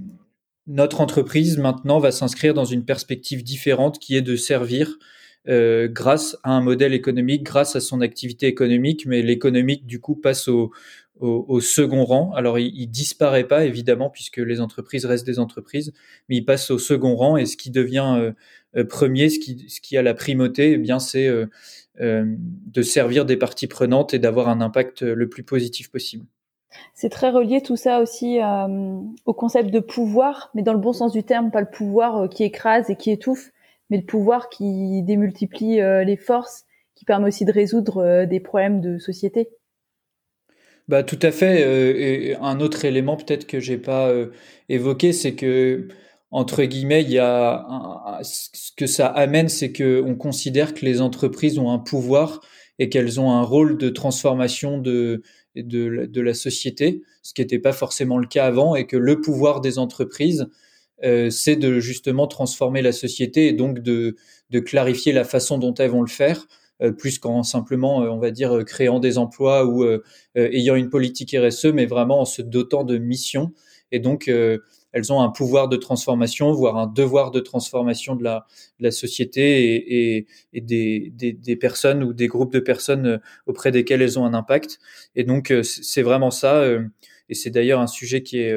notre 0.67 0.99
entreprise 0.99 1.57
maintenant 1.57 1.99
va 1.99 2.11
s'inscrire 2.11 2.53
dans 2.53 2.65
une 2.65 2.83
perspective 2.83 3.41
différente 3.41 3.99
qui 3.99 4.17
est 4.17 4.21
de 4.21 4.35
servir 4.35 4.97
grâce 5.45 6.37
à 6.43 6.51
un 6.51 6.61
modèle 6.61 6.93
économique, 6.93 7.43
grâce 7.43 7.75
à 7.75 7.81
son 7.81 7.99
activité 7.99 8.47
économique, 8.47 9.05
mais 9.05 9.21
l'économique 9.21 9.85
du 9.85 9.99
coup 9.99 10.15
passe 10.15 10.47
au, 10.47 10.71
au, 11.23 11.59
second 11.61 12.05
rang. 12.05 12.31
Alors 12.33 12.59
il, 12.59 12.71
il, 12.75 12.87
disparaît 12.87 13.47
pas 13.47 13.65
évidemment 13.65 14.09
puisque 14.09 14.37
les 14.37 14.61
entreprises 14.61 15.05
restent 15.05 15.25
des 15.25 15.39
entreprises, 15.39 15.93
mais 16.29 16.37
il 16.37 16.45
passe 16.45 16.71
au 16.71 16.77
second 16.77 17.15
rang 17.15 17.37
et 17.37 17.45
ce 17.45 17.57
qui 17.57 17.71
devient 17.71 18.15
euh, 18.17 18.31
euh, 18.75 18.85
premier, 18.85 19.29
ce 19.29 19.39
qui, 19.39 19.97
a 19.97 20.01
la 20.01 20.13
primauté, 20.13 20.73
eh 20.73 20.77
bien 20.77 20.99
c'est 20.99 21.29
de 21.99 22.81
servir 22.81 23.25
des 23.25 23.37
parties 23.37 23.67
prenantes 23.67 24.13
et 24.13 24.19
d'avoir 24.19 24.49
un 24.49 24.61
impact 24.61 25.03
le 25.03 25.29
plus 25.29 25.43
positif 25.43 25.91
possible. 25.91 26.25
C'est 26.95 27.09
très 27.09 27.29
relié 27.29 27.61
tout 27.61 27.75
ça 27.75 28.01
aussi 28.01 28.39
au 29.25 29.33
concept 29.33 29.69
de 29.69 29.79
pouvoir, 29.79 30.49
mais 30.55 30.63
dans 30.63 30.73
le 30.73 30.79
bon 30.79 30.93
sens 30.93 31.11
du 31.11 31.23
terme, 31.23 31.51
pas 31.51 31.61
le 31.61 31.69
pouvoir 31.69 32.27
qui 32.29 32.43
écrase 32.43 32.89
et 32.89 32.95
qui 32.95 33.11
étouffe, 33.11 33.51
mais 33.89 33.97
le 33.97 34.05
pouvoir 34.05 34.49
qui 34.49 35.03
démultiplie 35.03 35.79
euh, 35.79 36.03
les 36.03 36.17
forces, 36.17 36.65
qui 36.95 37.05
permet 37.05 37.27
aussi 37.27 37.45
de 37.45 37.51
résoudre 37.51 37.97
euh, 37.97 38.25
des 38.25 38.39
problèmes 38.39 38.81
de 38.81 38.97
société. 38.97 39.49
Bah 40.87 41.03
tout 41.03 41.19
à 41.21 41.31
fait. 41.31 41.63
Euh, 41.65 42.35
un 42.41 42.59
autre 42.59 42.85
élément 42.85 43.15
peut-être 43.15 43.47
que 43.47 43.59
j'ai 43.59 43.77
pas 43.77 44.11
évoqué, 44.69 45.13
c'est 45.13 45.35
que 45.35 45.87
entre 46.33 46.63
guillemets, 46.63 47.03
il 47.03 47.11
y 47.11 47.19
a 47.19 48.19
ce 48.23 48.71
que 48.75 48.87
ça 48.87 49.05
amène, 49.07 49.49
c'est 49.49 49.71
que 49.71 50.01
on 50.03 50.15
considère 50.15 50.73
que 50.73 50.83
les 50.83 50.99
entreprises 50.99 51.59
ont 51.59 51.71
un 51.71 51.77
pouvoir 51.77 52.41
et 52.79 52.89
qu'elles 52.89 53.19
ont 53.19 53.31
un 53.31 53.43
rôle 53.43 53.77
de 53.77 53.89
transformation 53.89 54.79
de, 54.79 55.21
de, 55.55 56.07
de 56.07 56.21
la 56.21 56.33
société, 56.33 57.03
ce 57.21 57.35
qui 57.35 57.41
n'était 57.41 57.59
pas 57.59 57.71
forcément 57.71 58.17
le 58.17 58.25
cas 58.27 58.47
avant, 58.47 58.75
et 58.75 58.87
que 58.87 58.97
le 58.97 59.21
pouvoir 59.21 59.61
des 59.61 59.77
entreprises, 59.77 60.47
euh, 61.03 61.29
c'est 61.29 61.55
de 61.55 61.79
justement 61.79 62.25
transformer 62.27 62.81
la 62.81 62.93
société 62.93 63.47
et 63.47 63.53
donc 63.53 63.79
de, 63.79 64.15
de, 64.49 64.59
clarifier 64.59 65.13
la 65.13 65.25
façon 65.25 65.59
dont 65.59 65.73
elles 65.75 65.91
vont 65.91 66.01
le 66.01 66.07
faire, 66.07 66.39
euh, 66.39 66.47
plus 66.97 67.19
qu'en 67.19 67.43
simplement, 67.43 68.03
euh, 68.03 68.09
on 68.09 68.19
va 68.19 68.31
dire, 68.31 68.63
créant 68.65 68.99
des 68.99 69.17
emplois 69.17 69.65
ou 69.65 69.85
ayant 70.35 70.75
une 70.75 70.89
politique 70.89 71.35
RSE, 71.37 71.65
mais 71.65 71.85
vraiment 71.85 72.21
en 72.21 72.25
se 72.25 72.41
dotant 72.41 72.83
de 72.83 72.97
missions. 72.97 73.53
Et 73.91 73.99
donc, 73.99 74.27
elles 74.27 75.13
ont 75.13 75.21
un 75.21 75.29
pouvoir 75.29 75.69
de 75.69 75.77
transformation, 75.77 76.51
voire 76.51 76.77
un 76.77 76.87
devoir 76.87 77.31
de 77.31 77.39
transformation 77.39 78.15
de 78.15 78.23
la, 78.23 78.45
de 78.79 78.85
la 78.85 78.91
société 78.91 79.75
et, 79.75 80.17
et, 80.17 80.27
et 80.53 80.61
des, 80.61 81.11
des, 81.15 81.33
des, 81.33 81.55
personnes 81.55 82.03
ou 82.03 82.13
des 82.13 82.27
groupes 82.27 82.53
de 82.53 82.59
personnes 82.59 83.19
auprès 83.45 83.71
desquelles 83.71 84.01
elles 84.01 84.17
ont 84.17 84.25
un 84.25 84.33
impact. 84.33 84.79
Et 85.15 85.23
donc, 85.23 85.53
c'est 85.63 86.01
vraiment 86.01 86.31
ça. 86.31 86.65
Et 87.29 87.35
c'est 87.35 87.51
d'ailleurs 87.51 87.79
un 87.79 87.87
sujet 87.87 88.23
qui 88.23 88.39
est 88.39 88.55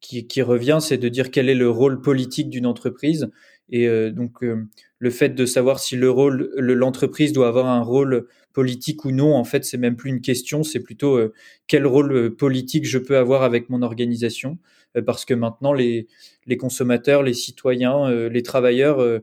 qui, 0.00 0.26
qui 0.26 0.42
revient, 0.42 0.78
c'est 0.80 0.98
de 0.98 1.08
dire 1.08 1.30
quel 1.30 1.48
est 1.48 1.54
le 1.54 1.70
rôle 1.70 2.00
politique 2.00 2.50
d'une 2.50 2.66
entreprise. 2.66 3.30
Et 3.70 3.86
euh, 3.86 4.10
donc, 4.10 4.42
euh, 4.42 4.66
le 5.00 5.10
fait 5.10 5.30
de 5.30 5.44
savoir 5.46 5.80
si 5.80 5.96
le 5.96 6.08
rôle, 6.10 6.52
l'entreprise 6.56 7.32
doit 7.32 7.48
avoir 7.48 7.66
un 7.66 7.82
rôle 7.82 8.28
politique 8.52 9.04
ou 9.04 9.10
non, 9.10 9.34
en 9.34 9.44
fait, 9.44 9.64
c'est 9.64 9.78
même 9.78 9.96
plus 9.96 10.10
une 10.10 10.20
question, 10.20 10.62
c'est 10.62 10.80
plutôt 10.80 11.16
euh, 11.16 11.32
quel 11.66 11.86
rôle 11.86 12.36
politique 12.36 12.86
je 12.86 12.98
peux 12.98 13.16
avoir 13.16 13.42
avec 13.42 13.68
mon 13.68 13.82
organisation. 13.82 14.58
parce 15.06 15.24
que 15.24 15.34
maintenant, 15.34 15.72
les, 15.72 16.06
les 16.46 16.56
consommateurs, 16.56 17.22
les 17.22 17.34
citoyens, 17.34 18.28
les 18.28 18.42
travailleurs 18.42 19.22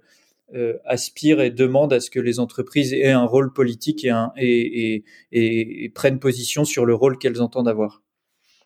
aspirent 0.86 1.42
et 1.42 1.52
demandent 1.52 1.92
à 1.92 2.00
ce 2.00 2.10
que 2.10 2.22
les 2.22 2.40
entreprises 2.40 2.94
aient 2.94 3.12
un 3.12 3.26
rôle 3.26 3.52
politique 3.52 4.08
et, 4.38 5.04
prennent 5.94 6.20
position 6.20 6.64
sur 6.64 6.86
le 6.86 6.96
rôle 6.96 7.18
qu'elles 7.18 7.42
entendent 7.42 7.68
avoir. 7.68 8.02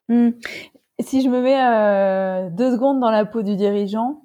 Mmh 0.09 0.31
si 1.01 1.21
je 1.21 1.29
me 1.29 1.41
mets 1.41 1.59
euh, 1.59 2.49
deux 2.49 2.71
secondes 2.71 2.99
dans 2.99 3.11
la 3.11 3.25
peau 3.25 3.41
du 3.41 3.55
dirigeant, 3.55 4.21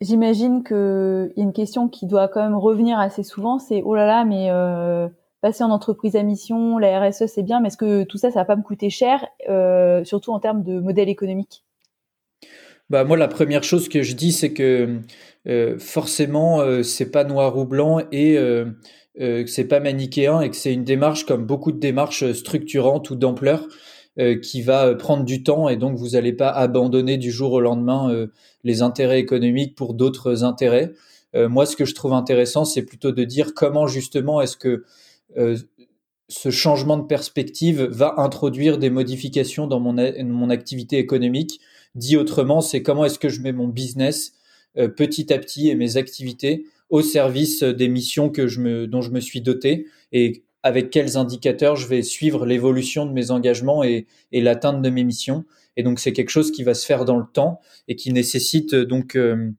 j'imagine 0.00 0.64
qu'il 0.64 1.32
y 1.36 1.40
a 1.40 1.42
une 1.42 1.52
question 1.52 1.88
qui 1.88 2.06
doit 2.06 2.28
quand 2.28 2.42
même 2.42 2.56
revenir 2.56 2.98
assez 2.98 3.22
souvent, 3.22 3.58
c'est 3.58 3.82
oh 3.84 3.94
là 3.94 4.06
là, 4.06 4.24
mais 4.24 4.50
euh, 4.50 5.08
passer 5.44 5.62
en 5.62 5.68
entreprise 5.68 6.16
à 6.16 6.22
mission, 6.22 6.78
la 6.78 7.06
RSE 7.06 7.26
c'est 7.26 7.42
bien, 7.42 7.60
mais 7.60 7.68
est-ce 7.68 7.76
que 7.76 8.04
tout 8.04 8.16
ça, 8.16 8.30
ça 8.30 8.40
va 8.40 8.44
pas 8.46 8.56
me 8.56 8.62
coûter 8.62 8.88
cher, 8.88 9.26
euh, 9.50 10.02
surtout 10.02 10.32
en 10.32 10.40
termes 10.40 10.62
de 10.62 10.80
modèle 10.80 11.10
économique? 11.10 11.66
Bah 12.88 13.04
moi, 13.04 13.18
la 13.18 13.28
première 13.28 13.62
chose 13.62 13.90
que 13.90 14.02
je 14.02 14.14
dis, 14.14 14.32
c'est 14.32 14.54
que 14.54 15.00
euh, 15.46 15.78
forcément, 15.78 16.62
euh, 16.62 16.82
c'est 16.82 17.10
pas 17.10 17.24
noir 17.24 17.58
ou 17.58 17.66
blanc 17.66 18.00
et 18.10 18.36
que 19.16 19.46
c'est 19.46 19.68
pas 19.68 19.80
manichéen 19.80 20.40
et 20.40 20.48
que 20.48 20.56
c'est 20.56 20.72
une 20.72 20.84
démarche 20.84 21.26
comme 21.26 21.44
beaucoup 21.44 21.72
de 21.72 21.78
démarches 21.78 22.32
structurantes 22.32 23.10
ou 23.10 23.14
d'ampleur 23.14 23.68
qui 24.42 24.62
va 24.62 24.94
prendre 24.94 25.24
du 25.24 25.42
temps 25.42 25.68
et 25.68 25.76
donc 25.76 25.96
vous 25.96 26.10
n'allez 26.10 26.32
pas 26.32 26.48
abandonner 26.48 27.16
du 27.16 27.30
jour 27.30 27.52
au 27.52 27.60
lendemain 27.60 28.28
les 28.64 28.82
intérêts 28.82 29.20
économiques 29.20 29.74
pour 29.76 29.94
d'autres 29.94 30.42
intérêts. 30.44 30.92
moi, 31.34 31.66
ce 31.66 31.76
que 31.76 31.84
je 31.84 31.94
trouve 31.94 32.12
intéressant, 32.12 32.64
c'est 32.64 32.82
plutôt 32.82 33.12
de 33.12 33.24
dire 33.24 33.54
comment 33.54 33.86
justement 33.86 34.40
est-ce 34.40 34.56
que 34.56 34.84
ce 36.28 36.50
changement 36.50 36.96
de 36.96 37.06
perspective 37.06 37.82
va 37.82 38.14
introduire 38.18 38.78
des 38.78 38.90
modifications 38.90 39.66
dans 39.66 39.80
mon, 39.80 39.94
mon 40.24 40.50
activité 40.50 40.98
économique. 40.98 41.60
Dit 41.94 42.16
autrement, 42.16 42.60
c'est 42.60 42.82
comment 42.82 43.04
est-ce 43.04 43.18
que 43.18 43.28
je 43.28 43.40
mets 43.40 43.52
mon 43.52 43.68
business 43.68 44.32
petit 44.74 45.32
à 45.32 45.38
petit 45.38 45.68
et 45.68 45.74
mes 45.74 45.96
activités 45.96 46.66
au 46.90 47.02
service 47.02 47.62
des 47.62 47.88
missions 47.88 48.30
que 48.30 48.46
je 48.46 48.60
me, 48.60 48.86
dont 48.86 49.02
je 49.02 49.10
me 49.10 49.20
suis 49.20 49.40
doté 49.40 49.86
et 50.12 50.44
avec 50.62 50.90
quels 50.90 51.16
indicateurs 51.16 51.76
je 51.76 51.86
vais 51.86 52.02
suivre 52.02 52.46
l'évolution 52.46 53.04
de 53.04 53.12
mes 53.12 53.30
engagements 53.30 53.82
et 53.82 54.06
l'atteinte 54.32 54.80
de 54.80 54.90
mes 54.90 55.04
missions. 55.04 55.44
Et 55.76 55.82
donc 55.82 55.98
c'est 55.98 56.12
quelque 56.12 56.30
chose 56.30 56.50
qui 56.50 56.62
va 56.62 56.74
se 56.74 56.86
faire 56.86 57.04
dans 57.04 57.18
le 57.18 57.26
temps 57.32 57.60
et 57.88 57.96
qui 57.96 58.12
nécessite 58.12 58.74
euh, 58.74 58.84
donc 58.84 59.16
euh, 59.16 59.50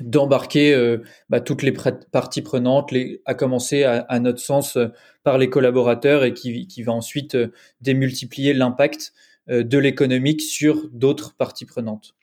d'embarquer 0.00 0.74
euh, 0.74 0.98
bah, 1.30 1.40
toutes 1.40 1.62
les 1.62 1.72
parties 1.72 2.42
prenantes, 2.42 2.92
à 3.24 3.34
commencer 3.34 3.84
à, 3.84 4.20
notre 4.20 4.40
sens 4.40 4.76
par 5.22 5.38
les 5.38 5.48
collaborateurs 5.48 6.22
et 6.24 6.34
qui, 6.34 6.66
qui 6.66 6.82
va 6.82 6.92
ensuite 6.92 7.36
démultiplier 7.80 8.52
l'impact 8.52 9.14
de 9.48 9.78
l'économique 9.78 10.42
sur 10.42 10.90
d'autres 10.92 11.34
parties 11.34 11.64
prenantes. 11.64 12.14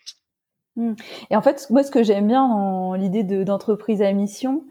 Mmh. 0.75 0.94
Et 1.32 1.36
en 1.36 1.42
fait, 1.42 1.65
moi, 1.72 1.84
ce 1.84 1.89
que 1.89 2.03
j'aime 2.03 2.27
bien 2.27 2.48
dans 2.48 2.94
l'idée 2.94 3.24
d'entreprise 3.24 4.03
à 4.03 4.12
mission, 4.13 4.65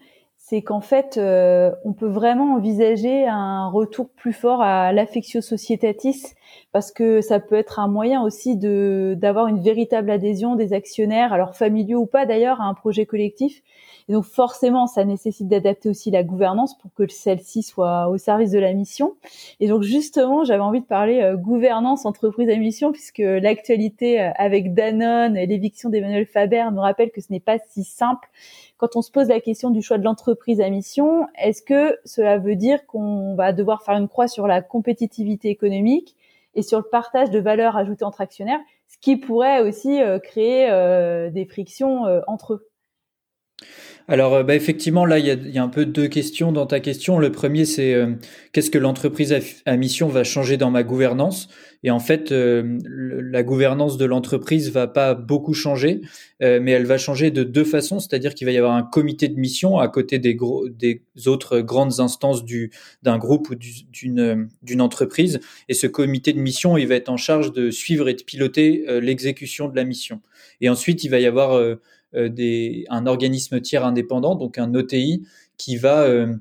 c'est 0.45 0.61
qu'en 0.61 0.81
fait, 0.81 1.19
euh, 1.19 1.71
on 1.85 1.93
peut 1.93 2.09
vraiment 2.09 2.55
envisager 2.55 3.29
un 3.29 3.69
retour 3.69 4.09
plus 4.11 4.33
fort 4.33 4.61
à 4.61 4.93
l'affectio 4.93 5.41
societatis, 5.41 6.35
parce 6.73 6.91
que 6.91 7.21
ça 7.21 7.39
peut 7.39 7.55
être 7.55 7.79
un 7.79 7.87
moyen 7.87 8.23
aussi 8.25 8.57
de 8.57 9.15
d'avoir 9.17 9.47
une 9.47 9.63
véritable 9.63 10.11
adhésion 10.11 10.57
des 10.57 10.73
actionnaires, 10.73 11.33
alors 11.33 11.55
familiaux 11.55 12.01
ou 12.01 12.07
pas 12.07 12.27
d'ailleurs, 12.27 12.61
à 12.61 12.65
un 12.65 12.75
projet 12.75 13.07
collectif. 13.07 13.63
Et 14.09 14.13
donc 14.13 14.25
forcément, 14.25 14.87
ça 14.87 15.05
nécessite 15.05 15.49
d'adapter 15.49 15.89
aussi 15.89 16.11
la 16.11 16.23
gouvernance 16.23 16.77
pour 16.79 16.93
que 16.95 17.07
celle-ci 17.09 17.63
soit 17.63 18.09
au 18.09 18.19
service 18.19 18.51
de 18.51 18.59
la 18.59 18.73
mission. 18.73 19.15
Et 19.61 19.69
donc 19.69 19.83
justement, 19.83 20.45
j'avais 20.45 20.63
envie 20.63 20.81
de 20.81 20.87
parler 20.87 21.21
euh, 21.23 21.37
gouvernance 21.37 22.05
entreprise 22.05 22.49
à 22.49 22.57
mission, 22.57 22.93
puisque 22.93 23.19
l'actualité 23.19 24.21
euh, 24.21 24.31
avec 24.37 24.75
Danone 24.75 25.37
et 25.37 25.47
l'éviction 25.47 25.89
d'Emmanuel 25.89 26.27
Faber 26.27 26.67
nous 26.73 26.81
rappelle 26.81 27.11
que 27.11 27.21
ce 27.21 27.31
n'est 27.31 27.41
pas 27.41 27.59
si 27.71 27.85
simple 27.85 28.29
quand 28.79 28.97
on 28.97 29.03
se 29.03 29.13
pose 29.13 29.29
la 29.29 29.41
question 29.41 29.71
du 29.71 29.81
choix 29.81 29.97
de 29.97 30.03
l'entreprise 30.03 30.61
à 30.61 30.69
mission, 30.69 31.29
est-ce 31.39 31.63
que 31.63 31.97
cela 32.05 32.39
veut 32.39 32.57
dire 32.57 32.85
qu'on 32.87 33.37
va 33.37 33.53
devoir 33.53 33.85
faire 33.85 33.97
une 33.97 34.09
croix 34.09 34.27
sur 34.27 34.49
la 34.49 34.61
compétitivité 34.61 35.51
économique 35.51 36.17
et 36.57 36.63
sur 36.63 36.79
le 36.79 36.85
partage 36.85 37.31
de 37.31 37.39
valeur 37.39 37.77
ajoutée 37.77 38.05
entre 38.05 38.23
actionnaires, 38.23 38.59
ce 38.89 38.99
qui 39.01 39.17
pourrait 39.17 39.61
aussi 39.61 40.03
euh, 40.03 40.19
créer 40.19 40.69
des 41.31 41.45
frictions 41.45 42.07
entre 42.27 42.55
eux 42.55 42.72
alors, 44.09 44.35
euh, 44.35 44.43
bah, 44.43 44.55
effectivement, 44.55 45.07
là, 45.07 45.19
il 45.19 45.27
y, 45.27 45.59
a, 45.59 45.63
un 45.63 45.69
peu 45.69 45.87
deux 45.87 46.09
questions 46.09 46.53
dans 46.53 46.67
ta 46.67 46.81
question. 46.81 47.19
Le 47.19 47.31
premier, 47.31 47.65
c'est 47.65 47.95
euh, 47.95 48.13
qu'est-ce 48.53 48.71
que 48.71 48.79
l'entreprise 48.79 49.35
à, 49.65 49.77
mission 49.77 50.09
va 50.09 50.25
changer 50.25 50.57
dans 50.57 50.71
ma 50.71 50.83
gouvernance? 50.83 51.49
Et 51.85 51.91
en 51.91 51.99
fait, 51.99 52.31
euh, 52.31 52.79
la 52.85 53.43
gouvernance 53.43 53.97
de 53.99 54.05
l'entreprise 54.05 54.71
va 54.71 54.87
pas 54.87 55.15
beaucoup 55.15 55.55
changer, 55.55 56.01
mais 56.41 56.71
elle 56.73 56.87
va 56.87 56.99
changer 56.99 57.31
de 57.31 57.43
deux 57.43 57.65
façons. 57.65 57.99
C'est-à-dire 57.99 58.35
qu'il 58.35 58.47
va 58.47 58.53
y 58.53 58.59
avoir 58.59 58.75
un 58.75 58.85
comité 58.85 59.29
de 59.29 59.37
mission 59.39 59.79
à 59.79 59.89
côté 59.89 60.19
des, 60.21 60.37
autres 61.27 61.61
grandes 61.61 61.99
instances 61.99 62.45
du, 62.45 62.71
d'un 63.03 63.19
groupe 63.19 63.51
ou 63.51 63.57
d'une, 63.57 64.81
entreprise. 64.81 65.41
Et 65.69 65.75
ce 65.75 65.89
comité 65.89 66.33
de 66.33 66.39
mission, 66.39 66.77
il 66.77 66.87
va 66.87 66.95
être 66.95 67.09
en 67.09 67.17
charge 67.17 67.53
de 67.53 67.71
suivre 67.71 68.09
et 68.09 68.15
de 68.15 68.23
piloter 68.23 68.85
l'exécution 69.01 69.69
de 69.69 69.75
la 69.75 69.85
mission. 69.85 70.21
Et 70.61 70.69
ensuite, 70.69 71.03
il 71.03 71.09
va 71.09 71.19
y 71.19 71.27
avoir 71.27 71.61
des, 72.15 72.85
un 72.89 73.07
organisme 73.07 73.61
tiers 73.61 73.85
indépendant, 73.85 74.35
donc 74.35 74.59
un 74.59 74.75
OTI, 74.75 75.25
qui 75.57 75.77
va, 75.77 76.03
euh, 76.03 76.35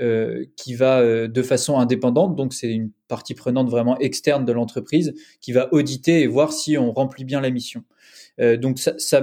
euh, 0.00 0.44
qui 0.56 0.74
va 0.74 1.28
de 1.28 1.42
façon 1.42 1.78
indépendante, 1.78 2.36
donc 2.36 2.52
c'est 2.52 2.70
une 2.70 2.90
partie 3.08 3.34
prenante 3.34 3.68
vraiment 3.70 3.98
externe 3.98 4.44
de 4.44 4.52
l'entreprise, 4.52 5.14
qui 5.40 5.52
va 5.52 5.72
auditer 5.72 6.22
et 6.22 6.26
voir 6.26 6.52
si 6.52 6.76
on 6.76 6.92
remplit 6.92 7.24
bien 7.24 7.40
la 7.40 7.50
mission. 7.50 7.84
Euh, 8.40 8.56
donc 8.56 8.78
ça, 8.78 8.94
ça, 8.98 9.20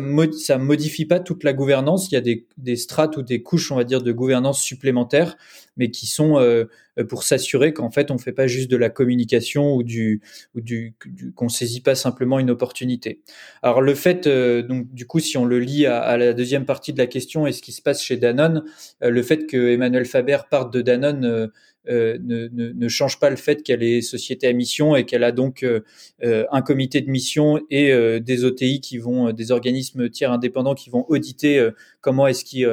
modifie 0.57 1.05
pas 1.05 1.19
toute 1.19 1.43
la 1.43 1.53
gouvernance. 1.53 2.09
Il 2.11 2.15
y 2.15 2.17
a 2.17 2.21
des, 2.21 2.75
strates 2.75 3.17
ou 3.17 3.21
des 3.21 3.41
couches, 3.41 3.71
on 3.71 3.75
va 3.75 3.83
dire, 3.83 4.01
de 4.01 4.11
gouvernance 4.11 4.61
supplémentaires, 4.61 5.38
mais 5.77 5.91
qui 5.91 6.07
sont 6.07 6.39
euh, 6.39 6.65
pour 7.09 7.23
s'assurer 7.23 7.73
qu'en 7.73 7.89
fait 7.89 8.11
on 8.11 8.17
fait 8.17 8.33
pas 8.33 8.47
juste 8.47 8.69
de 8.69 8.77
la 8.77 8.89
communication 8.89 9.73
ou 9.75 9.83
du, 9.83 10.21
ou 10.55 10.61
du, 10.61 10.95
qu'on 11.35 11.50
saisit 11.50 11.81
pas 11.81 11.95
simplement 11.95 12.39
une 12.39 12.50
opportunité. 12.50 13.21
Alors 13.61 13.81
le 13.81 13.95
fait, 13.95 14.27
euh, 14.27 14.61
donc 14.61 14.93
du 14.93 15.05
coup, 15.05 15.19
si 15.19 15.38
on 15.38 15.45
le 15.45 15.59
lit 15.59 15.85
à, 15.85 16.00
à, 16.00 16.17
la 16.17 16.33
deuxième 16.33 16.65
partie 16.65 16.93
de 16.93 16.97
la 16.97 17.07
question 17.07 17.47
et 17.47 17.51
ce 17.51 17.61
qui 17.61 17.71
se 17.71 17.81
passe 17.81 18.01
chez 18.01 18.17
Danone, 18.17 18.63
le 19.01 19.23
fait 19.23 19.45
que 19.45 19.69
Emmanuel 19.69 20.05
Faber 20.05 20.39
parte 20.50 20.73
de 20.73 20.81
Danone 20.81 21.51
ne, 21.88 22.47
ne, 22.50 22.71
ne, 22.71 22.88
change 22.88 23.19
pas 23.19 23.29
le 23.29 23.35
fait 23.35 23.63
qu'elle 23.63 23.81
est 23.81 24.01
société 24.01 24.47
à 24.47 24.53
mission 24.53 24.95
et 24.95 25.05
qu'elle 25.05 25.23
a 25.23 25.31
donc 25.31 25.63
euh, 25.63 25.81
euh, 26.23 26.45
un 26.51 26.61
comité 26.61 27.01
de 27.01 27.09
mission 27.09 27.59
et 27.69 27.91
des 28.19 28.43
OTI 28.45 28.81
qui 28.81 28.97
vont, 28.97 29.31
des 29.31 29.51
organismes 29.51 30.09
tiers 30.09 30.31
indépendants 30.31 30.75
qui 30.75 30.89
vont 30.89 31.05
auditer 31.09 31.69
comment 32.01 32.27
est-ce 32.27 32.45
qu'ils 32.45 32.69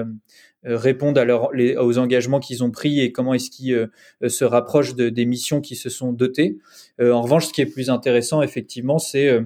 répondent 0.64 1.18
à 1.18 1.24
leur, 1.24 1.50
aux 1.54 1.98
engagements 1.98 2.40
qu'ils 2.40 2.62
ont 2.62 2.70
pris 2.70 3.00
et 3.00 3.12
comment 3.12 3.34
est-ce 3.34 3.50
qu'ils 3.50 3.88
se 4.26 4.44
rapprochent 4.44 4.94
de, 4.94 5.08
des 5.08 5.24
missions 5.24 5.60
qui 5.60 5.76
se 5.76 5.88
sont 5.88 6.12
dotées. 6.12 6.58
en 7.00 7.22
revanche, 7.22 7.46
ce 7.46 7.52
qui 7.52 7.60
est 7.62 7.66
plus 7.66 7.90
intéressant, 7.90 8.42
effectivement, 8.42 8.98
c'est 8.98 9.40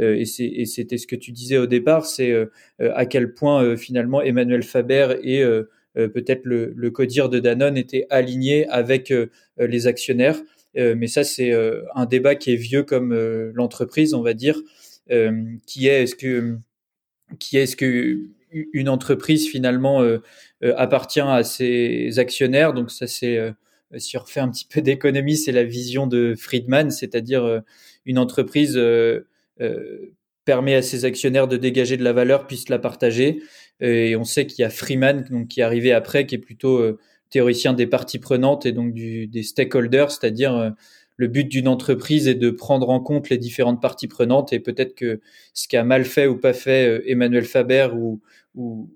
et 0.00 0.24
c'était 0.26 0.96
ce 0.96 1.06
que 1.06 1.16
tu 1.16 1.32
disais 1.32 1.58
au 1.58 1.66
départ, 1.66 2.06
c'est 2.06 2.34
à 2.78 3.06
quel 3.06 3.34
point 3.34 3.76
finalement 3.76 4.22
Emmanuel 4.22 4.62
Faber 4.62 5.16
et 5.22 5.42
euh, 5.42 5.70
peut-être 5.94 6.44
le, 6.44 6.72
le, 6.76 6.90
codir 6.90 7.28
de 7.28 7.38
Danone 7.38 7.76
était 7.76 8.06
aligné 8.10 8.68
avec 8.68 9.10
euh, 9.10 9.26
les 9.58 9.86
actionnaires. 9.86 10.40
Euh, 10.76 10.94
mais 10.96 11.06
ça, 11.06 11.24
c'est 11.24 11.52
un 11.94 12.06
débat 12.06 12.34
qui 12.34 12.52
est 12.52 12.56
vieux 12.56 12.82
comme 12.82 13.14
l'entreprise, 13.54 14.14
on 14.14 14.22
va 14.22 14.34
dire, 14.34 14.60
qui 15.66 15.88
est 15.88 16.02
est-ce 16.02 16.14
que 16.14 16.58
qui 17.38 17.56
est-ce 17.56 17.76
que 17.76 18.18
une 18.50 18.88
entreprise 18.88 19.48
finalement 19.48 20.02
appartient 20.62 21.20
à 21.20 21.42
ses 21.42 22.18
actionnaires? 22.18 22.74
Donc 22.74 22.90
ça, 22.90 23.06
c'est 23.06 23.38
si 23.96 24.16
on 24.18 24.20
refait 24.20 24.40
un 24.40 24.50
petit 24.50 24.66
peu 24.66 24.82
d'économie, 24.82 25.36
c'est 25.36 25.52
la 25.52 25.64
vision 25.64 26.06
de 26.06 26.34
Friedman, 26.36 26.90
c'est-à-dire 26.90 27.62
une 28.04 28.18
entreprise 28.18 28.78
permet 30.48 30.74
à 30.74 30.80
ses 30.80 31.04
actionnaires 31.04 31.46
de 31.46 31.58
dégager 31.58 31.98
de 31.98 32.04
la 32.04 32.14
valeur, 32.14 32.46
puisse 32.46 32.70
la 32.70 32.78
partager. 32.78 33.42
Et 33.80 34.16
on 34.16 34.24
sait 34.24 34.46
qu'il 34.46 34.62
y 34.62 34.64
a 34.64 34.70
Freeman 34.70 35.24
donc, 35.30 35.48
qui 35.48 35.60
est 35.60 35.62
arrivé 35.62 35.92
après, 35.92 36.26
qui 36.26 36.34
est 36.34 36.38
plutôt 36.38 36.78
euh, 36.78 36.98
théoricien 37.30 37.74
des 37.74 37.86
parties 37.86 38.18
prenantes 38.18 38.66
et 38.66 38.72
donc 38.72 38.92
du, 38.92 39.26
des 39.26 39.42
stakeholders, 39.42 40.10
c'est-à-dire 40.10 40.54
euh, 40.56 40.70
le 41.16 41.28
but 41.28 41.48
d'une 41.48 41.68
entreprise 41.68 42.28
est 42.28 42.34
de 42.34 42.50
prendre 42.50 42.90
en 42.90 43.00
compte 43.00 43.28
les 43.28 43.38
différentes 43.38 43.80
parties 43.80 44.08
prenantes 44.08 44.52
et 44.52 44.60
peut-être 44.60 44.94
que 44.94 45.20
ce 45.52 45.68
qu'a 45.68 45.84
mal 45.84 46.04
fait 46.04 46.26
ou 46.26 46.36
pas 46.36 46.52
fait 46.52 46.88
euh, 46.88 47.10
Emmanuel 47.10 47.44
Faber 47.44 47.90
ou, 47.94 48.20
ou, 48.54 48.88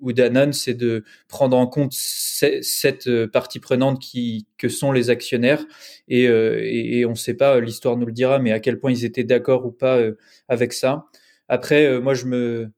ou, 0.00 0.12
Danone, 0.12 0.52
c'est 0.52 0.74
de 0.74 1.02
prendre 1.26 1.56
en 1.56 1.66
compte 1.66 1.92
cette 1.92 3.26
partie 3.26 3.58
prenante 3.58 4.00
qui, 4.00 4.46
que 4.58 4.68
sont 4.68 4.92
les 4.92 5.10
actionnaires 5.10 5.64
et, 6.06 6.24
et, 6.24 7.04
on 7.04 7.10
ne 7.10 7.14
sait 7.16 7.34
pas, 7.34 7.58
l'histoire 7.58 7.96
nous 7.96 8.06
le 8.06 8.12
dira, 8.12 8.38
mais 8.38 8.52
à 8.52 8.60
quel 8.60 8.78
point 8.78 8.92
ils 8.92 9.04
étaient 9.04 9.24
d'accord 9.24 9.66
ou 9.66 9.72
pas 9.72 9.98
avec 10.46 10.72
ça. 10.72 11.06
Après, 11.48 12.00
moi, 12.00 12.14
je 12.14 12.26
me, 12.26 12.70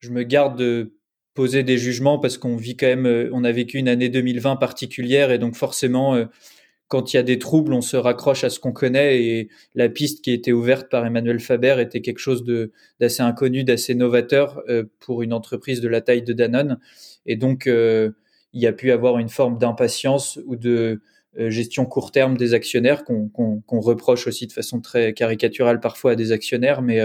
je 0.00 0.10
me 0.10 0.22
garde 0.22 0.58
de 0.58 0.95
poser 1.36 1.62
des 1.62 1.78
jugements 1.78 2.18
parce 2.18 2.38
qu'on 2.38 2.56
vit 2.56 2.76
quand 2.76 2.88
même, 2.88 3.06
euh, 3.06 3.30
on 3.32 3.44
a 3.44 3.52
vécu 3.52 3.78
une 3.78 3.88
année 3.88 4.08
2020 4.08 4.56
particulière 4.56 5.30
et 5.30 5.38
donc 5.38 5.54
forcément, 5.54 6.16
euh, 6.16 6.24
quand 6.88 7.12
il 7.12 7.16
y 7.16 7.20
a 7.20 7.22
des 7.22 7.38
troubles, 7.38 7.72
on 7.72 7.80
se 7.80 7.96
raccroche 7.96 8.42
à 8.42 8.50
ce 8.50 8.58
qu'on 8.58 8.72
connaît 8.72 9.22
et 9.22 9.48
la 9.74 9.88
piste 9.88 10.24
qui 10.24 10.32
été 10.32 10.52
ouverte 10.52 10.88
par 10.90 11.04
Emmanuel 11.06 11.38
Faber 11.38 11.76
était 11.80 12.00
quelque 12.00 12.18
chose 12.18 12.44
d'assez 12.98 13.22
inconnu, 13.22 13.64
d'assez 13.64 13.94
novateur 13.94 14.62
euh, 14.68 14.84
pour 14.98 15.22
une 15.22 15.32
entreprise 15.32 15.80
de 15.80 15.88
la 15.88 16.00
taille 16.00 16.22
de 16.22 16.32
Danone. 16.32 16.78
Et 17.26 17.36
donc 17.36 17.66
il 17.66 18.62
y 18.62 18.66
a 18.66 18.72
pu 18.72 18.90
avoir 18.90 19.18
une 19.18 19.28
forme 19.28 19.58
d'impatience 19.58 20.40
ou 20.46 20.56
de 20.56 21.00
gestion 21.36 21.84
court 21.84 22.12
terme 22.12 22.36
des 22.36 22.54
actionnaires 22.54 23.04
qu'on 23.04 23.80
reproche 23.80 24.28
aussi 24.28 24.46
de 24.46 24.52
façon 24.52 24.80
très 24.80 25.12
caricaturale 25.12 25.80
parfois 25.80 26.12
à 26.12 26.14
des 26.14 26.30
actionnaires, 26.30 26.82
mais 26.82 27.00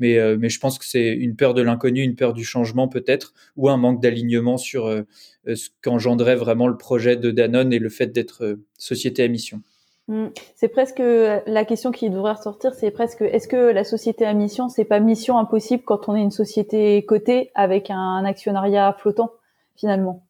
mais, 0.00 0.18
euh, 0.18 0.36
mais 0.38 0.48
je 0.48 0.58
pense 0.58 0.78
que 0.78 0.84
c'est 0.84 1.12
une 1.12 1.36
peur 1.36 1.54
de 1.54 1.62
l'inconnu, 1.62 2.02
une 2.02 2.16
peur 2.16 2.32
du 2.32 2.44
changement 2.44 2.88
peut-être, 2.88 3.32
ou 3.56 3.68
un 3.68 3.76
manque 3.76 4.02
d'alignement 4.02 4.56
sur 4.56 4.86
euh, 4.86 5.02
euh, 5.46 5.54
ce 5.54 5.68
qu'engendrait 5.82 6.36
vraiment 6.36 6.66
le 6.66 6.76
projet 6.76 7.16
de 7.16 7.30
Danone 7.30 7.72
et 7.72 7.78
le 7.78 7.88
fait 7.88 8.08
d'être 8.08 8.58
société 8.78 9.22
à 9.22 9.28
mission. 9.28 9.60
Hmm. 10.08 10.28
C'est 10.56 10.68
presque 10.68 11.00
la 11.00 11.64
question 11.64 11.92
qui 11.92 12.10
devrait 12.10 12.32
ressortir, 12.32 12.74
c'est 12.74 12.90
presque 12.90 13.22
est-ce 13.22 13.46
que 13.46 13.56
la 13.56 13.84
société 13.84 14.24
à 14.24 14.34
mission, 14.34 14.68
c'est 14.68 14.84
pas 14.84 14.98
mission 14.98 15.38
impossible 15.38 15.84
quand 15.84 16.08
on 16.08 16.16
est 16.16 16.22
une 16.22 16.32
société 16.32 17.04
cotée 17.04 17.52
avec 17.54 17.90
un 17.90 18.24
actionnariat 18.24 18.96
flottant 18.98 19.30
finalement? 19.76 20.26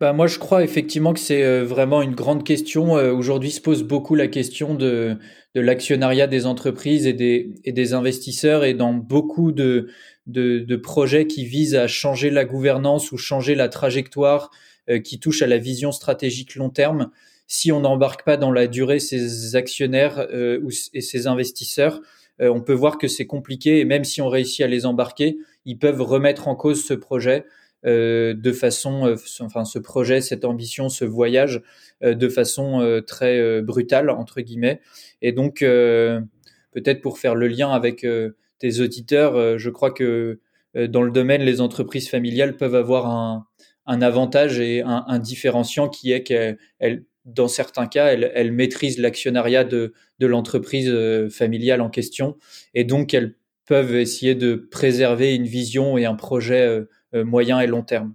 Bah, 0.00 0.12
moi, 0.12 0.26
je 0.26 0.38
crois 0.38 0.62
effectivement 0.62 1.12
que 1.12 1.20
c'est 1.20 1.62
vraiment 1.62 2.02
une 2.02 2.14
grande 2.14 2.44
question. 2.44 2.92
Aujourd'hui, 2.92 3.50
se 3.50 3.60
pose 3.60 3.82
beaucoup 3.82 4.14
la 4.14 4.28
question 4.28 4.74
de, 4.74 5.18
de 5.54 5.60
l'actionnariat 5.60 6.26
des 6.26 6.46
entreprises 6.46 7.06
et 7.06 7.12
des, 7.12 7.54
et 7.64 7.72
des 7.72 7.94
investisseurs 7.94 8.64
et 8.64 8.74
dans 8.74 8.92
beaucoup 8.92 9.50
de, 9.50 9.88
de, 10.26 10.60
de, 10.60 10.76
projets 10.76 11.26
qui 11.26 11.44
visent 11.44 11.74
à 11.74 11.88
changer 11.88 12.30
la 12.30 12.44
gouvernance 12.44 13.12
ou 13.12 13.16
changer 13.16 13.54
la 13.54 13.68
trajectoire 13.68 14.50
euh, 14.88 15.00
qui 15.00 15.18
touche 15.18 15.42
à 15.42 15.46
la 15.46 15.58
vision 15.58 15.90
stratégique 15.90 16.54
long 16.54 16.70
terme. 16.70 17.10
Si 17.46 17.72
on 17.72 17.80
n'embarque 17.80 18.24
pas 18.24 18.36
dans 18.36 18.52
la 18.52 18.66
durée 18.66 19.00
ces 19.00 19.56
actionnaires 19.56 20.26
euh, 20.32 20.60
et 20.92 21.00
ces 21.00 21.26
investisseurs, 21.26 22.00
euh, 22.40 22.52
on 22.52 22.60
peut 22.60 22.74
voir 22.74 22.98
que 22.98 23.08
c'est 23.08 23.26
compliqué 23.26 23.80
et 23.80 23.84
même 23.84 24.04
si 24.04 24.20
on 24.20 24.28
réussit 24.28 24.60
à 24.60 24.68
les 24.68 24.86
embarquer, 24.86 25.38
ils 25.64 25.78
peuvent 25.78 26.02
remettre 26.02 26.46
en 26.46 26.54
cause 26.54 26.84
ce 26.84 26.94
projet 26.94 27.38
euh, 27.38 27.48
de 27.84 28.52
façon, 28.52 29.06
euh, 29.06 29.16
enfin 29.40 29.64
ce 29.64 29.78
projet, 29.78 30.20
cette 30.20 30.44
ambition, 30.44 30.88
ce 30.88 31.04
voyage 31.04 31.62
euh, 32.02 32.14
de 32.14 32.28
façon 32.28 33.02
très 33.06 33.62
brutale 33.62 34.10
entre 34.10 34.40
guillemets. 34.40 34.80
Et 35.22 35.32
donc 35.32 35.60
peut-être 35.60 37.00
pour 37.00 37.18
faire 37.18 37.34
le 37.34 37.48
lien 37.48 37.70
avec 37.70 38.06
tes 38.58 38.80
auditeurs, 38.80 39.58
je 39.58 39.70
crois 39.70 39.90
que 39.90 40.40
dans 40.74 41.02
le 41.02 41.10
domaine, 41.10 41.42
les 41.42 41.60
entreprises 41.60 42.08
familiales 42.08 42.56
peuvent 42.56 42.74
avoir 42.74 43.06
un, 43.06 43.46
un 43.86 44.02
avantage 44.02 44.60
et 44.60 44.82
un, 44.82 45.18
différenciant 45.18 45.88
qui 45.88 46.12
est 46.12 46.22
qu'elles, 46.22 47.04
dans 47.24 47.48
certains 47.48 47.86
cas, 47.86 48.06
elles, 48.06 48.52
maîtrisent 48.52 48.98
l'actionnariat 48.98 49.64
de, 49.64 49.92
de 50.18 50.26
l'entreprise 50.26 50.92
familiale 51.30 51.80
en 51.80 51.90
question, 51.90 52.36
et 52.74 52.84
donc 52.84 53.14
elles 53.14 53.34
peuvent 53.68 53.96
essayer 53.96 54.34
de 54.34 54.54
préserver 54.54 55.34
une 55.34 55.46
vision 55.46 55.98
et 55.98 56.06
un 56.06 56.14
projet 56.14 56.62
euh, 56.62 56.88
moyen 57.12 57.60
et 57.60 57.66
long 57.66 57.82
terme. 57.82 58.12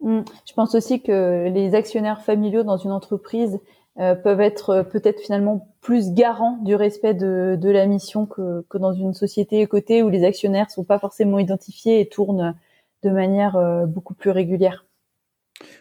Mm. 0.00 0.20
Je 0.46 0.52
pense 0.52 0.74
aussi 0.74 1.02
que 1.02 1.48
les 1.48 1.74
actionnaires 1.74 2.22
familiaux 2.22 2.62
dans 2.62 2.76
une 2.76 2.92
entreprise 2.92 3.58
euh, 3.98 4.14
peuvent 4.14 4.40
être 4.40 4.70
euh, 4.70 4.82
peut-être 4.82 5.20
finalement 5.20 5.68
plus 5.80 6.12
garants 6.12 6.58
du 6.62 6.74
respect 6.74 7.14
de, 7.14 7.56
de 7.60 7.70
la 7.70 7.86
mission 7.86 8.26
que, 8.26 8.64
que, 8.68 8.76
dans 8.76 8.92
une 8.92 9.14
société 9.14 9.66
cotée 9.66 10.02
où 10.02 10.08
les 10.08 10.24
actionnaires 10.24 10.70
sont 10.70 10.84
pas 10.84 10.98
forcément 10.98 11.38
identifiés 11.38 12.00
et 12.00 12.08
tournent 12.08 12.54
de 13.02 13.10
manière 13.10 13.84
beaucoup 13.86 14.14
plus 14.14 14.30
régulière. 14.30 14.86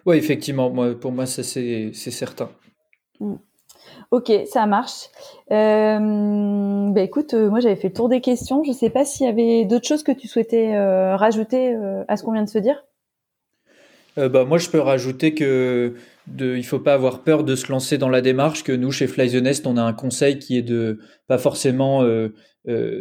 Oui, 0.06 0.18
effectivement, 0.18 0.70
moi, 0.70 0.94
pour 0.94 1.14
moi, 1.14 1.26
ça 1.26 1.42
c'est 1.42 1.94
certain. 1.94 2.50
Mm. 3.22 3.36
Ok, 4.12 4.32
ça 4.46 4.66
marche. 4.66 5.10
Euh, 5.52 6.00
bah 6.94 7.02
écoute, 7.02 7.34
euh, 7.34 7.50
moi 7.50 7.60
j'avais 7.60 7.76
fait 7.76 7.88
le 7.88 7.94
tour 7.94 8.08
des 8.08 8.22
questions. 8.22 8.64
Je 8.64 8.70
ne 8.70 8.76
sais 8.76 8.90
pas 8.90 9.04
s'il 9.04 9.26
y 9.26 9.30
avait 9.30 9.66
d'autres 9.66 9.88
choses 9.88 10.04
que 10.04 10.12
tu 10.12 10.28
souhaitais 10.28 10.76
euh, 10.76 11.16
rajouter 11.16 11.74
euh, 11.74 12.04
à 12.08 12.18
ce 12.18 12.24
qu'on 12.24 12.34
vient 12.34 12.44
de 12.44 12.50
se 12.50 12.60
dire. 12.60 12.86
bah 14.16 14.46
moi 14.46 14.60
je 14.60 14.70
peux 14.70 14.80
rajouter 14.80 15.34
que 15.34 15.96
de, 16.28 16.56
il 16.56 16.64
faut 16.64 16.80
pas 16.80 16.94
avoir 16.94 17.24
peur 17.24 17.44
de 17.44 17.56
se 17.56 17.72
lancer 17.72 17.98
dans 17.98 18.10
la 18.10 18.22
démarche. 18.22 18.64
Que 18.64 18.72
nous 18.72 18.92
chez 18.92 19.08
Fly 19.08 19.32
the 19.32 19.42
Nest, 19.42 19.66
on 19.66 19.76
a 19.76 19.82
un 19.82 19.94
conseil 19.94 20.38
qui 20.38 20.56
est 20.56 20.62
de 20.62 21.00
pas 21.28 21.40
forcément 21.40 22.08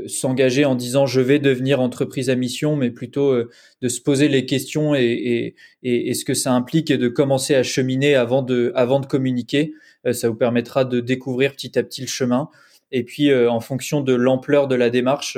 s'engager 0.07 0.65
en 0.65 0.75
disant 0.75 1.05
je 1.05 1.21
vais 1.21 1.39
devenir 1.39 1.81
entreprise 1.81 2.31
à 2.31 2.35
mission, 2.35 2.77
mais 2.77 2.91
plutôt 2.91 3.37
de 3.37 3.89
se 3.89 4.01
poser 4.01 4.29
les 4.29 4.47
questions 4.47 4.95
et, 4.95 5.55
ce 5.85 6.25
que 6.25 6.35
ça 6.35 6.53
implique 6.53 6.91
et 6.91 6.97
de 6.97 7.09
commencer 7.09 7.55
à 7.55 7.63
cheminer 7.63 8.15
avant 8.15 8.43
de, 8.43 8.73
avant 8.75 9.01
de 9.01 9.07
communiquer. 9.07 9.75
ça 10.13 10.31
vous 10.31 10.35
permettra 10.35 10.87
de 10.87 11.01
découvrir 11.01 11.53
petit 11.53 11.79
à 11.79 11.83
petit 11.83 12.01
le 12.01 12.09
chemin. 12.09 12.49
Et 12.93 13.03
puis, 13.05 13.35
en 13.35 13.61
fonction 13.61 14.01
de 14.01 14.15
l'ampleur 14.15 14.69
de 14.69 14.77
la 14.77 14.91
démarche, 14.91 15.37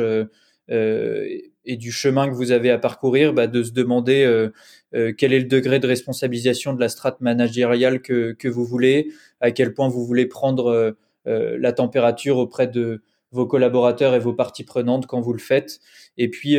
et 1.64 1.76
du 1.76 1.92
chemin 1.92 2.28
que 2.28 2.34
vous 2.34 2.52
avez 2.52 2.70
à 2.70 2.78
parcourir, 2.78 3.32
bah, 3.32 3.46
de 3.46 3.62
se 3.62 3.72
demander 3.72 4.24
euh, 4.24 4.50
euh, 4.94 5.12
quel 5.16 5.32
est 5.32 5.40
le 5.40 5.46
degré 5.46 5.80
de 5.80 5.86
responsabilisation 5.86 6.74
de 6.74 6.80
la 6.80 6.88
strate 6.88 7.20
managériale 7.20 8.02
que, 8.02 8.32
que 8.32 8.48
vous 8.48 8.64
voulez, 8.64 9.12
à 9.40 9.50
quel 9.50 9.72
point 9.74 9.88
vous 9.88 10.04
voulez 10.04 10.26
prendre 10.26 10.96
euh, 11.26 11.56
la 11.58 11.72
température 11.72 12.36
auprès 12.36 12.66
de 12.66 13.02
vos 13.30 13.46
collaborateurs 13.46 14.14
et 14.14 14.20
vos 14.20 14.34
parties 14.34 14.64
prenantes 14.64 15.06
quand 15.06 15.20
vous 15.20 15.32
le 15.32 15.40
faites, 15.40 15.80
et 16.16 16.30
puis 16.30 16.56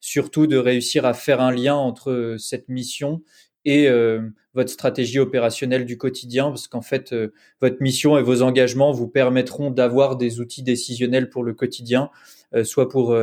surtout 0.00 0.48
de 0.48 0.56
réussir 0.56 1.04
à 1.04 1.14
faire 1.14 1.40
un 1.40 1.52
lien 1.52 1.76
entre 1.76 2.34
cette 2.40 2.68
mission 2.68 3.22
et 3.68 3.88
votre 4.54 4.70
stratégie 4.70 5.18
opérationnelle 5.18 5.84
du 5.84 5.98
quotidien, 5.98 6.48
parce 6.48 6.68
qu'en 6.68 6.82
fait, 6.82 7.14
votre 7.60 7.76
mission 7.80 8.18
et 8.18 8.22
vos 8.22 8.42
engagements 8.42 8.92
vous 8.92 9.08
permettront 9.08 9.70
d'avoir 9.70 10.16
des 10.16 10.40
outils 10.40 10.62
décisionnels 10.62 11.28
pour 11.28 11.44
le 11.44 11.54
quotidien, 11.54 12.10
soit 12.64 12.88
pour 12.88 13.14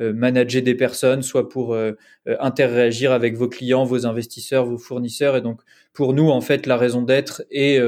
euh, 0.00 0.12
manager 0.12 0.62
des 0.62 0.76
personnes, 0.76 1.22
soit 1.22 1.48
pour 1.48 1.74
euh, 1.74 1.92
euh, 2.28 2.36
interagir 2.38 3.10
avec 3.10 3.36
vos 3.36 3.48
clients, 3.48 3.84
vos 3.84 4.06
investisseurs, 4.06 4.64
vos 4.64 4.78
fournisseurs. 4.78 5.36
Et 5.36 5.40
donc, 5.40 5.60
pour 5.92 6.14
nous, 6.14 6.30
en 6.30 6.40
fait, 6.40 6.66
la 6.66 6.76
raison 6.76 7.02
d'être 7.02 7.42
et 7.50 7.80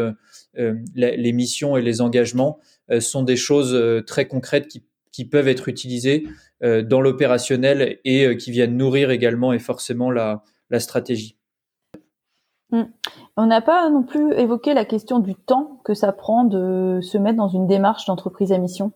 les 0.97 1.33
missions 1.33 1.77
et 1.77 1.83
les 1.83 2.01
engagements 2.01 2.59
sont 2.99 3.23
des 3.23 3.37
choses 3.37 4.05
très 4.05 4.27
concrètes 4.27 4.67
qui, 4.67 4.85
qui 5.13 5.25
peuvent 5.25 5.47
être 5.47 5.69
utilisées 5.69 6.27
dans 6.61 7.01
l'opérationnel 7.01 8.01
et 8.05 8.37
qui 8.37 8.51
viennent 8.51 8.77
nourrir 8.77 9.13
également 9.13 9.53
et 9.53 9.61
forcément 9.61 10.11
la 10.11 10.43
stratégie. 10.81 11.40
Hmm. 12.73 12.85
On 13.37 13.47
n'a 13.47 13.61
pas 13.61 13.89
non 13.91 14.03
plus 14.03 14.33
évoqué 14.35 14.75
la 14.75 14.85
question 14.85 15.19
du 15.19 15.35
temps 15.35 15.81
que 15.85 15.95
ça 15.95 16.13
prend 16.13 16.45
de 16.45 17.01
se 17.03 17.19
mettre 17.19 17.37
dans 17.37 17.49
une 17.49 17.67
démarche 17.67 18.07
d'entreprise 18.07 18.53
à 18.53 18.59
mission. 18.59 18.93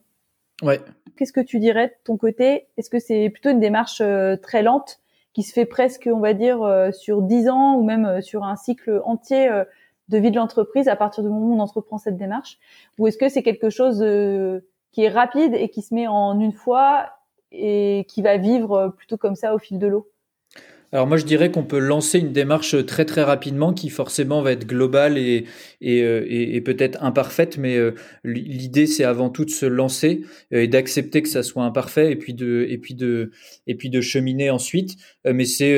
Ouais. 0.62 0.80
Qu'est-ce 1.16 1.32
que 1.32 1.40
tu 1.40 1.58
dirais 1.58 1.88
de 1.88 1.94
ton 2.04 2.16
côté? 2.16 2.66
Est-ce 2.76 2.90
que 2.90 2.98
c'est 2.98 3.30
plutôt 3.30 3.50
une 3.50 3.60
démarche 3.60 4.00
euh, 4.00 4.36
très 4.36 4.62
lente 4.62 5.00
qui 5.32 5.42
se 5.42 5.52
fait 5.52 5.66
presque, 5.66 6.08
on 6.12 6.20
va 6.20 6.32
dire, 6.32 6.62
euh, 6.62 6.92
sur 6.92 7.22
dix 7.22 7.48
ans 7.48 7.74
ou 7.76 7.84
même 7.84 8.06
euh, 8.06 8.20
sur 8.20 8.44
un 8.44 8.56
cycle 8.56 9.00
entier 9.04 9.50
de 10.08 10.18
vie 10.18 10.30
de 10.30 10.36
l'entreprise 10.36 10.88
à 10.88 10.96
partir 10.96 11.22
du 11.22 11.30
moment 11.30 11.46
où 11.46 11.54
on 11.54 11.60
entreprend 11.60 11.98
cette 11.98 12.16
démarche? 12.16 12.58
Ou 12.98 13.06
est-ce 13.06 13.18
que 13.18 13.28
c'est 13.28 13.42
quelque 13.42 13.70
chose 13.70 14.04
qui 14.92 15.02
est 15.02 15.08
rapide 15.08 15.54
et 15.54 15.68
qui 15.70 15.82
se 15.82 15.94
met 15.94 16.06
en 16.06 16.38
une 16.38 16.52
fois 16.52 17.06
et 17.50 18.04
qui 18.08 18.22
va 18.22 18.36
vivre 18.36 18.94
plutôt 18.96 19.16
comme 19.16 19.34
ça 19.34 19.54
au 19.54 19.58
fil 19.58 19.78
de 19.78 19.86
l'eau? 19.86 20.08
Alors 20.94 21.08
moi 21.08 21.16
je 21.16 21.24
dirais 21.24 21.50
qu'on 21.50 21.64
peut 21.64 21.80
lancer 21.80 22.20
une 22.20 22.32
démarche 22.32 22.86
très 22.86 23.04
très 23.04 23.24
rapidement 23.24 23.74
qui 23.74 23.90
forcément 23.90 24.42
va 24.42 24.52
être 24.52 24.64
globale 24.64 25.18
et, 25.18 25.44
et, 25.80 26.02
euh, 26.02 26.24
et, 26.28 26.60
peut-être 26.60 27.02
imparfaite, 27.02 27.58
mais 27.58 27.76
euh, 27.76 27.96
l'idée 28.22 28.86
c'est 28.86 29.02
avant 29.02 29.28
tout 29.28 29.44
de 29.44 29.50
se 29.50 29.66
lancer 29.66 30.22
euh, 30.52 30.62
et 30.62 30.68
d'accepter 30.68 31.20
que 31.22 31.28
ça 31.28 31.42
soit 31.42 31.64
imparfait 31.64 32.12
et 32.12 32.16
puis 32.16 32.32
de 32.32 32.64
et 32.68 32.78
puis 32.78 32.94
de 32.94 33.32
et 33.66 33.74
puis 33.74 33.90
de 33.90 34.00
cheminer 34.00 34.50
ensuite. 34.50 34.94
Mais 35.26 35.46
c'est 35.46 35.74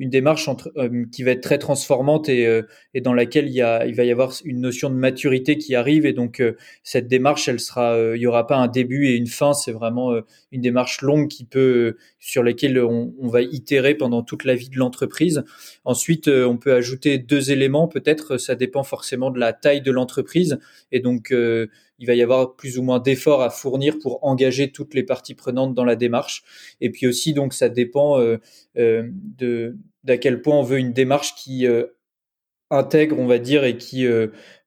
une 0.00 0.10
démarche 0.10 0.48
entre, 0.48 0.72
qui 1.12 1.22
va 1.22 1.30
être 1.30 1.42
très 1.42 1.58
transformante 1.58 2.28
et, 2.28 2.60
et 2.92 3.00
dans 3.00 3.14
laquelle 3.14 3.46
il, 3.46 3.54
y 3.54 3.62
a, 3.62 3.86
il 3.86 3.94
va 3.94 4.02
y 4.02 4.10
avoir 4.10 4.32
une 4.44 4.60
notion 4.60 4.90
de 4.90 4.96
maturité 4.96 5.58
qui 5.58 5.76
arrive 5.76 6.06
et 6.06 6.12
donc 6.12 6.42
cette 6.82 7.06
démarche 7.06 7.46
elle 7.46 7.60
sera 7.60 7.96
il 8.16 8.20
y 8.20 8.26
aura 8.26 8.48
pas 8.48 8.56
un 8.56 8.66
début 8.66 9.06
et 9.06 9.14
une 9.14 9.28
fin, 9.28 9.52
c'est 9.52 9.70
vraiment 9.70 10.12
une 10.50 10.60
démarche 10.60 11.02
longue 11.02 11.28
qui 11.28 11.44
peut 11.44 11.94
sur 12.20 12.42
laquelle 12.42 12.78
on, 12.78 13.12
va 13.28 13.40
itérer 13.40 13.94
pendant 13.94 14.22
toute 14.22 14.44
la 14.44 14.50
la 14.50 14.56
vie 14.56 14.68
de 14.68 14.78
l'entreprise. 14.78 15.44
Ensuite, 15.84 16.28
euh, 16.28 16.44
on 16.44 16.56
peut 16.56 16.74
ajouter 16.74 17.18
deux 17.18 17.52
éléments. 17.52 17.86
Peut-être, 17.86 18.36
ça 18.36 18.56
dépend 18.56 18.82
forcément 18.82 19.30
de 19.30 19.38
la 19.38 19.52
taille 19.52 19.80
de 19.80 19.92
l'entreprise. 19.92 20.58
Et 20.90 21.00
donc, 21.00 21.30
euh, 21.30 21.68
il 22.00 22.06
va 22.06 22.14
y 22.14 22.22
avoir 22.22 22.56
plus 22.56 22.78
ou 22.78 22.82
moins 22.82 22.98
d'efforts 22.98 23.42
à 23.42 23.50
fournir 23.50 23.98
pour 24.00 24.24
engager 24.24 24.72
toutes 24.72 24.94
les 24.94 25.04
parties 25.04 25.34
prenantes 25.34 25.74
dans 25.74 25.84
la 25.84 25.96
démarche. 25.96 26.42
Et 26.80 26.90
puis 26.90 27.06
aussi, 27.06 27.32
donc, 27.32 27.54
ça 27.54 27.68
dépend 27.68 28.20
euh, 28.20 28.38
de 28.74 29.76
d'à 30.02 30.16
quel 30.16 30.40
point 30.40 30.56
on 30.56 30.62
veut 30.62 30.78
une 30.78 30.94
démarche 30.94 31.34
qui 31.34 31.66
intègre, 32.70 33.18
on 33.18 33.26
va 33.26 33.38
dire, 33.38 33.64
et 33.64 33.76
qui 33.76 34.06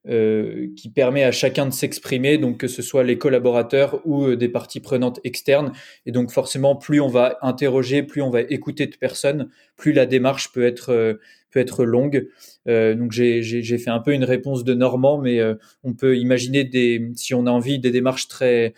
euh, 0.06 0.68
qui 0.76 0.90
permet 0.90 1.24
à 1.24 1.32
chacun 1.32 1.64
de 1.64 1.72
s'exprimer, 1.72 2.36
donc 2.36 2.58
que 2.58 2.68
ce 2.68 2.82
soit 2.82 3.04
les 3.04 3.16
collaborateurs 3.16 4.02
ou 4.04 4.26
euh, 4.26 4.36
des 4.36 4.50
parties 4.50 4.80
prenantes 4.80 5.18
externes. 5.24 5.72
Et 6.04 6.12
donc 6.12 6.30
forcément, 6.30 6.76
plus 6.76 7.00
on 7.00 7.08
va 7.08 7.38
interroger, 7.40 8.02
plus 8.02 8.20
on 8.20 8.28
va 8.28 8.42
écouter 8.42 8.86
de 8.86 8.96
personnes, 8.96 9.48
plus 9.78 9.94
la 9.94 10.04
démarche 10.04 10.52
peut 10.52 10.66
être 10.66 10.90
euh, 10.90 11.14
peut 11.50 11.60
être 11.60 11.86
longue. 11.86 12.28
donc 12.66 13.12
j'ai 13.12 13.78
fait 13.78 13.90
un 13.90 14.00
peu 14.00 14.12
une 14.12 14.24
réponse 14.24 14.64
de 14.64 14.74
Normand, 14.74 15.18
mais 15.18 15.40
on 15.84 15.92
peut 15.94 16.18
imaginer 16.18 16.64
des, 16.64 17.12
si 17.14 17.32
on 17.32 17.46
a 17.46 17.50
envie, 17.50 17.78
des 17.78 17.92
démarches 17.92 18.26
très 18.26 18.74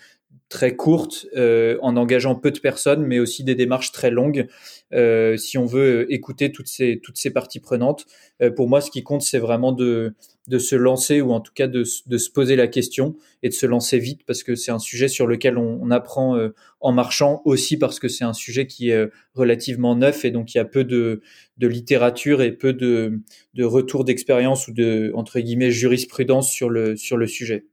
très 0.49 0.75
courtes 0.75 1.27
euh, 1.35 1.77
en 1.81 1.97
engageant 1.97 2.35
peu 2.35 2.51
de 2.51 2.59
personnes, 2.59 3.05
mais 3.05 3.19
aussi 3.19 3.43
des 3.43 3.55
démarches 3.55 3.91
très 3.91 4.11
longues 4.11 4.47
euh, 4.93 5.35
si 5.35 5.57
on 5.57 5.65
veut 5.65 6.11
écouter 6.11 6.51
toutes 6.51 6.67
ces 6.67 6.99
toutes 7.03 7.17
ces 7.17 7.31
parties 7.31 7.59
prenantes. 7.59 8.05
Euh, 8.41 8.49
pour 8.49 8.69
moi, 8.69 8.79
ce 8.79 8.89
qui 8.89 9.03
compte, 9.03 9.21
c'est 9.21 9.39
vraiment 9.39 9.71
de 9.71 10.13
de 10.47 10.59
se 10.59 10.75
lancer 10.75 11.19
ou 11.19 11.33
en 11.33 11.41
tout 11.41 11.51
cas 11.53 11.67
de, 11.67 11.83
de 12.05 12.17
se 12.17 12.31
poser 12.31 12.55
la 12.55 12.67
question 12.67 13.15
et 13.43 13.49
de 13.49 13.53
se 13.53 13.65
lancer 13.65 13.99
vite 13.99 14.21
parce 14.25 14.43
que 14.43 14.55
c'est 14.55 14.71
un 14.71 14.79
sujet 14.79 15.09
sur 15.09 15.27
lequel 15.27 15.57
on, 15.57 15.91
apprend 15.91 16.39
en 16.79 16.91
marchant 16.93 17.41
aussi 17.43 17.77
parce 17.77 17.99
que 17.99 18.07
c'est 18.07 18.23
un 18.23 18.31
sujet 18.31 18.65
qui 18.65 18.91
est 18.91 19.09
relativement 19.33 19.93
neuf 19.93 20.23
et 20.23 20.31
donc 20.31 20.53
il 20.53 20.57
y 20.57 20.61
a 20.61 20.65
peu 20.65 20.85
de 20.85 21.21
de 21.57 21.67
littérature 21.67 22.41
et 22.41 22.53
peu 22.53 22.71
de 22.71 23.19
de 23.55 23.63
retours 23.65 24.05
d'expérience 24.05 24.69
ou 24.69 24.71
de 24.71 25.11
entre 25.15 25.41
guillemets 25.41 25.71
jurisprudence 25.71 26.49
sur 26.49 26.69
le 26.69 26.95
sur 26.95 27.17
le 27.17 27.27
sujet. 27.27 27.65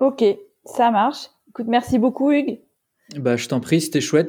Ok, 0.00 0.24
ça 0.64 0.90
marche. 0.90 1.28
Écoute, 1.52 1.66
merci 1.68 1.98
beaucoup 1.98 2.32
Hugues. 2.32 2.60
Bah, 3.16 3.36
je 3.36 3.46
t'en 3.46 3.60
prie, 3.60 3.82
c'était 3.82 4.00
chouette. 4.00 4.20